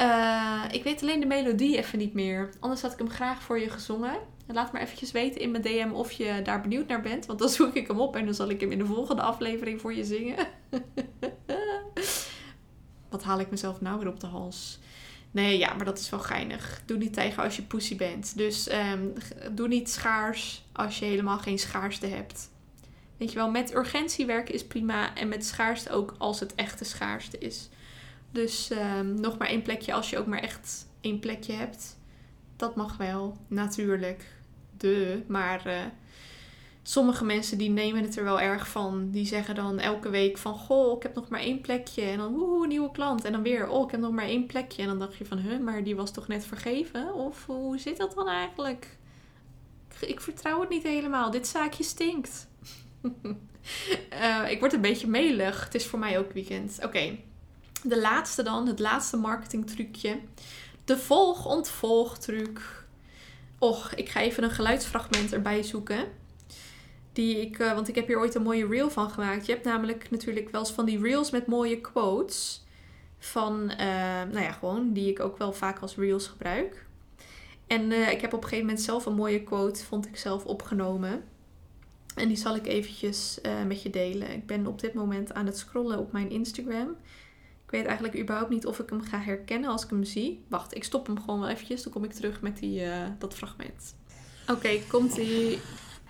Uh, 0.00 0.64
ik 0.70 0.82
weet 0.82 1.02
alleen 1.02 1.20
de 1.20 1.26
melodie 1.26 1.76
even 1.76 1.98
niet 1.98 2.14
meer. 2.14 2.50
Anders 2.60 2.82
had 2.82 2.92
ik 2.92 2.98
hem 2.98 3.10
graag 3.10 3.42
voor 3.42 3.58
je 3.58 3.70
gezongen. 3.70 4.18
Laat 4.46 4.72
maar 4.72 4.82
eventjes 4.82 5.12
weten 5.12 5.40
in 5.40 5.50
mijn 5.50 5.62
DM 5.62 5.90
of 5.92 6.12
je 6.12 6.40
daar 6.42 6.60
benieuwd 6.60 6.86
naar 6.86 7.00
bent. 7.00 7.26
Want 7.26 7.38
dan 7.38 7.48
zoek 7.58 7.74
ik 7.74 7.86
hem 7.86 8.00
op 8.00 8.16
en 8.16 8.24
dan 8.24 8.34
zal 8.34 8.48
ik 8.48 8.60
hem 8.60 8.72
in 8.72 8.78
de 8.78 8.86
volgende 8.86 9.22
aflevering 9.22 9.80
voor 9.80 9.94
je 9.94 10.04
zingen. 10.04 10.36
Wat 13.10 13.22
haal 13.22 13.40
ik 13.40 13.50
mezelf 13.50 13.80
nou 13.80 13.98
weer 13.98 14.08
op 14.08 14.20
de 14.20 14.26
hals? 14.26 14.78
Nee, 15.30 15.58
ja, 15.58 15.74
maar 15.74 15.84
dat 15.84 15.98
is 15.98 16.10
wel 16.10 16.20
geinig. 16.20 16.82
Doe 16.84 16.96
niet 16.96 17.12
tegen 17.12 17.42
als 17.42 17.56
je 17.56 17.62
pussy 17.62 17.96
bent. 17.96 18.36
Dus 18.36 18.72
um, 18.72 19.12
doe 19.52 19.68
niet 19.68 19.90
schaars 19.90 20.64
als 20.72 20.98
je 20.98 21.04
helemaal 21.04 21.38
geen 21.38 21.58
schaarste 21.58 22.06
hebt. 22.06 22.50
Weet 23.16 23.32
je 23.32 23.38
wel, 23.38 23.50
met 23.50 23.74
urgentie 23.74 24.26
werken 24.26 24.54
is 24.54 24.66
prima. 24.66 25.14
En 25.14 25.28
met 25.28 25.46
schaarste 25.46 25.90
ook 25.90 26.14
als 26.18 26.40
het 26.40 26.54
echte 26.54 26.84
schaarste 26.84 27.38
is. 27.38 27.68
Dus 28.30 28.70
um, 28.70 29.20
nog 29.20 29.38
maar 29.38 29.48
één 29.48 29.62
plekje 29.62 29.92
als 29.92 30.10
je 30.10 30.18
ook 30.18 30.26
maar 30.26 30.42
echt 30.42 30.86
één 31.00 31.18
plekje 31.18 31.52
hebt. 31.52 31.98
Dat 32.56 32.76
mag 32.76 32.96
wel, 32.96 33.36
natuurlijk. 33.46 34.24
De, 34.76 35.22
maar... 35.26 35.66
Uh, 35.66 35.84
sommige 36.82 37.24
mensen 37.24 37.58
die 37.58 37.70
nemen 37.70 38.02
het 38.02 38.16
er 38.16 38.24
wel 38.24 38.40
erg 38.40 38.68
van. 38.68 39.10
Die 39.10 39.26
zeggen 39.26 39.54
dan 39.54 39.78
elke 39.78 40.08
week 40.08 40.38
van... 40.38 40.54
Goh, 40.54 40.96
ik 40.96 41.02
heb 41.02 41.14
nog 41.14 41.28
maar 41.28 41.40
één 41.40 41.60
plekje. 41.60 42.02
En 42.02 42.18
dan, 42.18 42.34
woe, 42.34 42.66
nieuwe 42.66 42.90
klant. 42.90 43.24
En 43.24 43.32
dan 43.32 43.42
weer, 43.42 43.68
oh, 43.68 43.84
ik 43.84 43.90
heb 43.90 44.00
nog 44.00 44.12
maar 44.12 44.24
één 44.24 44.46
plekje. 44.46 44.82
En 44.82 44.88
dan 44.88 44.98
dacht 44.98 45.16
je 45.16 45.24
van, 45.24 45.38
huh, 45.38 45.60
maar 45.60 45.84
die 45.84 45.96
was 45.96 46.12
toch 46.12 46.28
net 46.28 46.44
vergeven? 46.44 47.14
Of 47.14 47.46
hoe 47.46 47.78
zit 47.78 47.96
dat 47.96 48.14
dan 48.14 48.28
eigenlijk? 48.28 48.96
Ik 50.00 50.20
vertrouw 50.20 50.60
het 50.60 50.68
niet 50.68 50.82
helemaal. 50.82 51.30
Dit 51.30 51.46
zaakje 51.46 51.84
stinkt. 51.84 52.48
uh, 54.12 54.50
ik 54.50 54.60
word 54.60 54.72
een 54.72 54.80
beetje 54.80 55.06
melig. 55.06 55.64
Het 55.64 55.74
is 55.74 55.86
voor 55.86 55.98
mij 55.98 56.18
ook 56.18 56.32
weekend. 56.32 56.78
Oké, 56.84 57.18
de 57.82 58.00
laatste 58.00 58.42
dan. 58.42 58.66
Het 58.66 58.78
laatste 58.78 59.16
marketingtrucje. 59.16 60.20
De 60.84 60.98
volg-ontvolg 60.98 62.18
truc. 62.18 62.86
Och, 63.58 63.94
ik 63.94 64.08
ga 64.08 64.20
even 64.20 64.42
een 64.42 64.50
geluidsfragment 64.50 65.32
erbij 65.32 65.62
zoeken. 65.62 66.04
Die 67.18 67.40
ik, 67.40 67.58
uh, 67.58 67.72
want 67.74 67.88
ik 67.88 67.94
heb 67.94 68.06
hier 68.06 68.18
ooit 68.18 68.34
een 68.34 68.42
mooie 68.42 68.66
reel 68.66 68.90
van 68.90 69.10
gemaakt. 69.10 69.46
Je 69.46 69.52
hebt 69.52 69.64
namelijk 69.64 70.10
natuurlijk 70.10 70.50
wel 70.50 70.60
eens 70.60 70.72
van 70.72 70.84
die 70.84 71.00
reels 71.00 71.30
met 71.30 71.46
mooie 71.46 71.80
quotes. 71.80 72.64
Van, 73.18 73.70
uh, 73.70 73.76
nou 74.32 74.40
ja, 74.40 74.52
gewoon, 74.52 74.92
die 74.92 75.08
ik 75.08 75.20
ook 75.20 75.38
wel 75.38 75.52
vaak 75.52 75.78
als 75.78 75.96
reels 75.96 76.26
gebruik. 76.26 76.86
En 77.66 77.92
eh, 77.92 78.10
ik 78.10 78.20
heb 78.20 78.32
op 78.32 78.42
een 78.42 78.48
gegeven 78.48 78.66
moment 78.66 78.84
zelf 78.84 79.06
een 79.06 79.14
mooie 79.14 79.42
quote, 79.42 79.84
vond 79.84 80.06
ik 80.06 80.16
zelf 80.16 80.44
opgenomen. 80.44 81.24
En 82.14 82.28
die 82.28 82.36
zal 82.36 82.56
ik 82.56 82.66
eventjes 82.66 83.38
met 83.66 83.82
je 83.82 83.90
delen. 83.90 84.32
Ik 84.32 84.46
ben 84.46 84.66
op 84.66 84.80
dit 84.80 84.94
moment 84.94 85.34
aan 85.34 85.46
het 85.46 85.58
scrollen 85.58 85.98
op 85.98 86.12
mijn 86.12 86.30
Instagram. 86.30 86.88
Ik 87.64 87.70
weet 87.70 87.84
eigenlijk 87.84 88.18
überhaupt 88.18 88.50
niet 88.50 88.66
of 88.66 88.78
ik 88.78 88.90
hem 88.90 89.02
ga 89.02 89.18
herkennen 89.18 89.70
als 89.70 89.84
ik 89.84 89.90
hem 89.90 90.04
zie. 90.04 90.44
Wacht, 90.48 90.76
ik 90.76 90.84
stop 90.84 91.06
hem 91.06 91.20
gewoon 91.20 91.40
wel 91.40 91.48
eventjes. 91.48 91.82
Dan 91.82 91.92
kom 91.92 92.04
ik 92.04 92.12
terug 92.12 92.40
met 92.40 92.58
die, 92.58 92.82
dat 93.18 93.34
fragment. 93.34 93.94
Oké, 94.48 94.80
komt 94.88 95.16
ie. 95.16 95.58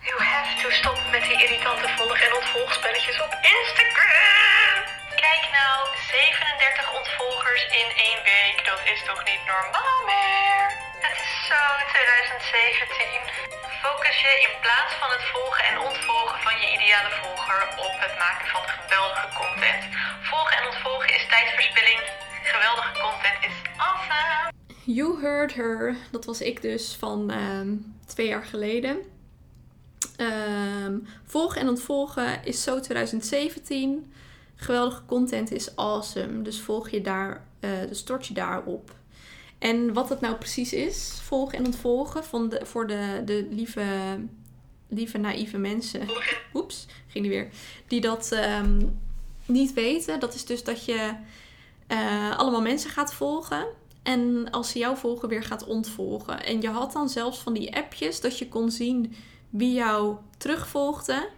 You 0.07 0.15
have 0.33 0.49
to 0.63 0.67
stop 0.79 0.97
met 1.11 1.23
die 1.29 1.37
irritante 1.45 1.87
volg- 1.97 2.21
en 2.27 2.33
ontvolgspelletjes 2.39 3.17
op 3.25 3.31
Instagram. 3.57 4.73
Kijk 5.25 5.43
nou, 5.59 5.77
37 6.11 6.97
ontvolgers 6.99 7.63
in 7.81 7.89
één 8.07 8.21
week. 8.33 8.57
Dat 8.71 8.81
is 8.93 8.99
toch 9.09 9.21
niet 9.29 9.43
normaal 9.53 9.99
meer? 10.13 10.61
Het 11.05 11.17
is 11.25 11.31
zo 11.51 11.61
2017. 11.93 13.23
Focus 13.83 14.17
je 14.25 14.33
in 14.47 14.55
plaats 14.65 14.93
van 15.01 15.09
het 15.15 15.25
volgen 15.33 15.63
en 15.69 15.77
ontvolgen 15.89 16.39
van 16.45 16.55
je 16.61 16.67
ideale 16.75 17.11
volger 17.21 17.59
op 17.87 17.95
het 18.05 18.15
maken 18.23 18.47
van 18.55 18.63
geweldige 18.75 19.29
content. 19.41 19.81
Volgen 20.29 20.55
en 20.59 20.65
ontvolgen 20.71 21.11
is 21.17 21.25
tijdverspilling. 21.35 22.01
Geweldige 22.53 22.93
content 23.05 23.37
is 23.49 23.55
awesome. 23.87 24.51
You 24.99 25.07
heard 25.25 25.51
her. 25.61 25.95
Dat 26.15 26.25
was 26.25 26.41
ik 26.41 26.61
dus 26.61 26.95
van 26.99 27.19
um, 27.31 27.99
twee 28.13 28.27
jaar 28.27 28.45
geleden. 28.53 29.17
Um, 30.21 31.05
volgen 31.25 31.61
en 31.61 31.69
ontvolgen 31.69 32.45
is 32.45 32.63
zo 32.63 32.79
2017. 32.79 34.11
Geweldige 34.55 35.05
content 35.05 35.51
is 35.51 35.75
awesome. 35.75 36.41
Dus 36.41 36.59
volg 36.59 36.89
je 36.89 37.01
daar, 37.01 37.45
uh, 37.59 37.69
dus 37.87 37.99
stort 37.99 38.27
je 38.27 38.33
daarop. 38.33 38.95
En 39.59 39.93
wat 39.93 40.09
het 40.09 40.21
nou 40.21 40.35
precies 40.35 40.73
is, 40.73 41.19
volgen 41.21 41.57
en 41.57 41.65
ontvolgen, 41.65 42.23
van 42.23 42.49
de, 42.49 42.65
voor 42.65 42.87
de, 42.87 43.21
de 43.25 43.47
lieve, 43.51 43.83
lieve 44.87 45.17
naïeve 45.17 45.57
mensen. 45.57 46.01
Oeps, 46.53 46.85
ging 47.07 47.25
die 47.25 47.33
weer. 47.33 47.49
Die 47.87 48.01
dat 48.01 48.31
um, 48.31 48.99
niet 49.45 49.73
weten. 49.73 50.19
Dat 50.19 50.33
is 50.33 50.45
dus 50.45 50.63
dat 50.63 50.85
je 50.85 51.13
uh, 51.87 52.37
allemaal 52.37 52.61
mensen 52.61 52.89
gaat 52.89 53.13
volgen. 53.13 53.65
En 54.03 54.51
als 54.51 54.71
ze 54.71 54.79
jou 54.79 54.97
volgen, 54.97 55.29
weer 55.29 55.43
gaat 55.43 55.65
ontvolgen. 55.65 56.43
En 56.45 56.61
je 56.61 56.69
had 56.69 56.91
dan 56.91 57.09
zelfs 57.09 57.39
van 57.39 57.53
die 57.53 57.75
appjes 57.75 58.21
dat 58.21 58.37
je 58.37 58.47
kon 58.47 58.71
zien 58.71 59.13
wie 59.49 59.73
jou 59.73 60.17
terugvolgde. 60.37 61.29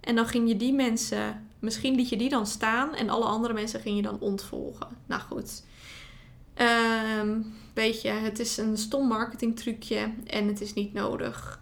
En 0.00 0.14
dan 0.14 0.26
ging 0.26 0.48
je 0.48 0.56
die 0.56 0.72
mensen, 0.72 1.48
misschien 1.58 1.94
liet 1.94 2.08
je 2.08 2.16
die 2.16 2.28
dan 2.28 2.46
staan 2.46 2.94
en 2.94 3.08
alle 3.08 3.24
andere 3.24 3.54
mensen 3.54 3.80
ging 3.80 3.96
je 3.96 4.02
dan 4.02 4.20
ontvolgen. 4.20 4.88
Nou 5.06 5.20
goed. 5.20 5.62
Um, 7.20 7.54
weet 7.74 8.02
je, 8.02 8.08
het 8.08 8.38
is 8.38 8.56
een 8.56 8.78
stom 8.78 9.06
marketingtrucje 9.06 10.12
en 10.26 10.46
het 10.46 10.60
is 10.60 10.74
niet 10.74 10.92
nodig. 10.92 11.60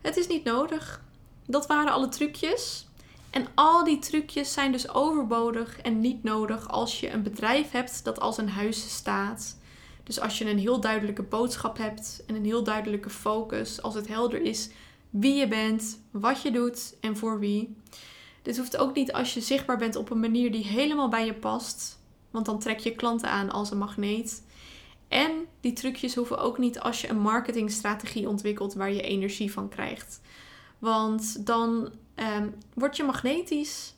Het 0.00 0.16
is 0.16 0.26
niet 0.26 0.44
nodig. 0.44 1.04
Dat 1.46 1.66
waren 1.66 1.92
alle 1.92 2.08
trucjes. 2.08 2.86
En 3.30 3.46
al 3.54 3.84
die 3.84 3.98
trucjes 3.98 4.52
zijn 4.52 4.72
dus 4.72 4.88
overbodig 4.88 5.80
en 5.80 6.00
niet 6.00 6.22
nodig 6.22 6.68
als 6.68 7.00
je 7.00 7.10
een 7.10 7.22
bedrijf 7.22 7.70
hebt 7.70 8.04
dat 8.04 8.20
als 8.20 8.38
een 8.38 8.48
huis 8.48 8.94
staat. 8.94 9.56
Dus 10.06 10.20
als 10.20 10.38
je 10.38 10.50
een 10.50 10.58
heel 10.58 10.80
duidelijke 10.80 11.22
boodschap 11.22 11.78
hebt 11.78 12.22
en 12.26 12.34
een 12.34 12.44
heel 12.44 12.62
duidelijke 12.62 13.10
focus, 13.10 13.82
als 13.82 13.94
het 13.94 14.08
helder 14.08 14.42
is 14.42 14.70
wie 15.10 15.34
je 15.34 15.48
bent, 15.48 16.00
wat 16.10 16.42
je 16.42 16.50
doet 16.50 16.96
en 17.00 17.16
voor 17.16 17.38
wie. 17.38 17.76
Dit 18.42 18.56
hoeft 18.56 18.76
ook 18.76 18.94
niet 18.94 19.12
als 19.12 19.34
je 19.34 19.40
zichtbaar 19.40 19.78
bent 19.78 19.96
op 19.96 20.10
een 20.10 20.20
manier 20.20 20.52
die 20.52 20.64
helemaal 20.64 21.08
bij 21.08 21.26
je 21.26 21.34
past, 21.34 21.98
want 22.30 22.46
dan 22.46 22.58
trek 22.58 22.78
je 22.78 22.94
klanten 22.94 23.30
aan 23.30 23.50
als 23.50 23.70
een 23.70 23.78
magneet. 23.78 24.44
En 25.08 25.30
die 25.60 25.72
trucjes 25.72 26.14
hoeven 26.14 26.38
ook 26.38 26.58
niet 26.58 26.80
als 26.80 27.00
je 27.00 27.08
een 27.08 27.20
marketingstrategie 27.20 28.28
ontwikkelt 28.28 28.74
waar 28.74 28.92
je 28.92 29.02
energie 29.02 29.52
van 29.52 29.68
krijgt. 29.68 30.20
Want 30.78 31.46
dan 31.46 31.92
um, 32.38 32.54
word 32.74 32.96
je 32.96 33.04
magnetisch 33.04 33.94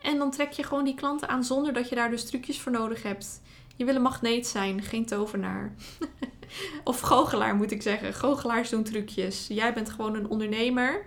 en 0.00 0.18
dan 0.18 0.30
trek 0.30 0.52
je 0.52 0.62
gewoon 0.62 0.84
die 0.84 0.94
klanten 0.94 1.28
aan 1.28 1.44
zonder 1.44 1.72
dat 1.72 1.88
je 1.88 1.94
daar 1.94 2.10
dus 2.10 2.24
trucjes 2.24 2.60
voor 2.60 2.72
nodig 2.72 3.02
hebt. 3.02 3.42
Je 3.76 3.84
wil 3.84 3.94
een 3.94 4.02
magneet 4.02 4.46
zijn, 4.46 4.82
geen 4.82 5.06
tovenaar. 5.06 5.74
of 6.84 7.00
goochelaar 7.00 7.54
moet 7.54 7.70
ik 7.70 7.82
zeggen. 7.82 8.14
Goochelaars 8.14 8.70
doen 8.70 8.82
trucjes. 8.82 9.46
Jij 9.48 9.74
bent 9.74 9.90
gewoon 9.90 10.14
een 10.14 10.28
ondernemer. 10.28 11.06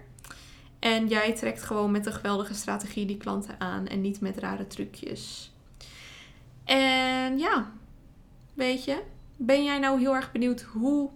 En 0.80 1.08
jij 1.08 1.34
trekt 1.34 1.64
gewoon 1.64 1.92
met 1.92 2.06
een 2.06 2.14
geweldige 2.14 2.54
strategie 2.54 3.06
die 3.06 3.18
klanten 3.18 3.60
aan. 3.60 3.88
En 3.88 4.02
niet 4.02 4.22
met 4.22 4.38
rare 4.38 4.68
trucjes. 4.68 5.52
En 6.64 7.40
ja, 7.40 7.72
weet 8.54 8.84
je. 8.84 9.02
Ben 9.36 9.64
jij 9.64 9.80
nou 9.80 10.00
heel 10.00 10.16
erg 10.16 10.32
benieuwd 10.32 10.62
hoe 10.62 11.10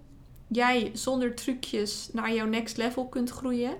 jij 0.47 0.91
zonder 0.93 1.35
trucjes 1.35 2.09
naar 2.13 2.33
jouw 2.33 2.47
next 2.47 2.77
level 2.77 3.07
kunt 3.07 3.29
groeien? 3.29 3.77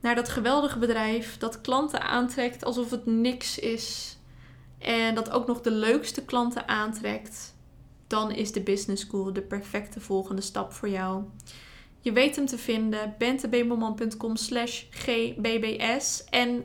Naar 0.00 0.14
dat 0.14 0.28
geweldige 0.28 0.78
bedrijf 0.78 1.38
dat 1.38 1.60
klanten 1.60 2.02
aantrekt 2.02 2.64
alsof 2.64 2.90
het 2.90 3.06
niks 3.06 3.58
is 3.58 4.16
en 4.84 5.14
dat 5.14 5.30
ook 5.30 5.46
nog 5.46 5.60
de 5.60 5.70
leukste 5.70 6.24
klanten 6.24 6.68
aantrekt, 6.68 7.54
dan 8.06 8.30
is 8.30 8.52
de 8.52 8.60
Business 8.60 9.02
School 9.02 9.32
de 9.32 9.42
perfecte 9.42 10.00
volgende 10.00 10.42
stap 10.42 10.72
voor 10.72 10.88
jou. 10.88 11.24
Je 12.00 12.12
weet 12.12 12.36
hem 12.36 12.46
te 12.46 12.58
vinden, 12.58 13.14
bentebemelman.com 13.18 14.36
slash 14.36 14.84
gbbs. 14.90 16.24
En 16.24 16.64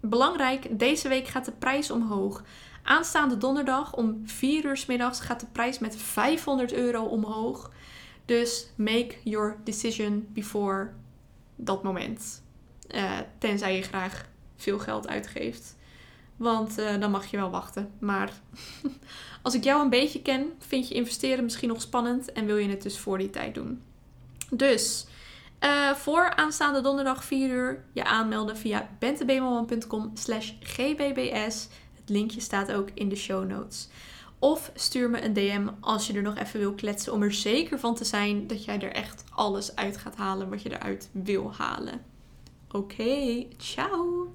belangrijk, 0.00 0.78
deze 0.78 1.08
week 1.08 1.26
gaat 1.26 1.44
de 1.44 1.52
prijs 1.52 1.90
omhoog. 1.90 2.42
Aanstaande 2.82 3.36
donderdag 3.36 3.94
om 3.96 4.22
4 4.24 4.64
uur 4.64 4.76
s 4.76 4.86
middags 4.86 5.20
gaat 5.20 5.40
de 5.40 5.46
prijs 5.46 5.78
met 5.78 5.96
500 5.96 6.72
euro 6.72 7.04
omhoog. 7.04 7.70
Dus 8.24 8.70
make 8.76 9.14
your 9.24 9.56
decision 9.64 10.28
before 10.32 10.92
dat 11.56 11.82
moment. 11.82 12.42
Uh, 12.94 13.18
tenzij 13.38 13.76
je 13.76 13.82
graag 13.82 14.28
veel 14.56 14.78
geld 14.78 15.08
uitgeeft. 15.08 15.76
Want 16.36 16.78
uh, 16.78 17.00
dan 17.00 17.10
mag 17.10 17.26
je 17.26 17.36
wel 17.36 17.50
wachten. 17.50 17.90
Maar 17.98 18.32
als 19.42 19.54
ik 19.54 19.64
jou 19.64 19.82
een 19.82 19.90
beetje 19.90 20.22
ken, 20.22 20.52
vind 20.58 20.88
je 20.88 20.94
investeren 20.94 21.44
misschien 21.44 21.68
nog 21.68 21.80
spannend 21.80 22.32
en 22.32 22.46
wil 22.46 22.56
je 22.56 22.68
het 22.68 22.82
dus 22.82 22.98
voor 22.98 23.18
die 23.18 23.30
tijd 23.30 23.54
doen. 23.54 23.82
Dus 24.50 25.06
uh, 25.60 25.90
voor 25.90 26.34
aanstaande 26.34 26.80
donderdag 26.80 27.24
4 27.24 27.50
uur 27.50 27.84
je 27.92 28.04
aanmelden 28.04 28.56
via 28.56 28.88
bentebemelman.com 28.98 30.10
slash 30.14 30.52
gbbs. 30.60 31.68
Het 31.94 32.08
linkje 32.08 32.40
staat 32.40 32.72
ook 32.72 32.88
in 32.94 33.08
de 33.08 33.16
show 33.16 33.48
notes. 33.48 33.88
Of 34.38 34.70
stuur 34.74 35.10
me 35.10 35.22
een 35.22 35.32
DM 35.32 35.68
als 35.80 36.06
je 36.06 36.12
er 36.12 36.22
nog 36.22 36.36
even 36.36 36.60
wil 36.60 36.74
kletsen 36.74 37.12
om 37.12 37.22
er 37.22 37.32
zeker 37.32 37.78
van 37.78 37.94
te 37.94 38.04
zijn 38.04 38.46
dat 38.46 38.64
jij 38.64 38.80
er 38.80 38.92
echt 38.92 39.24
alles 39.34 39.76
uit 39.76 39.96
gaat 39.96 40.16
halen 40.16 40.48
wat 40.48 40.62
je 40.62 40.70
eruit 40.72 41.08
wil 41.12 41.52
halen. 41.52 42.04
Oké, 42.70 43.46
ciao! 43.56 44.34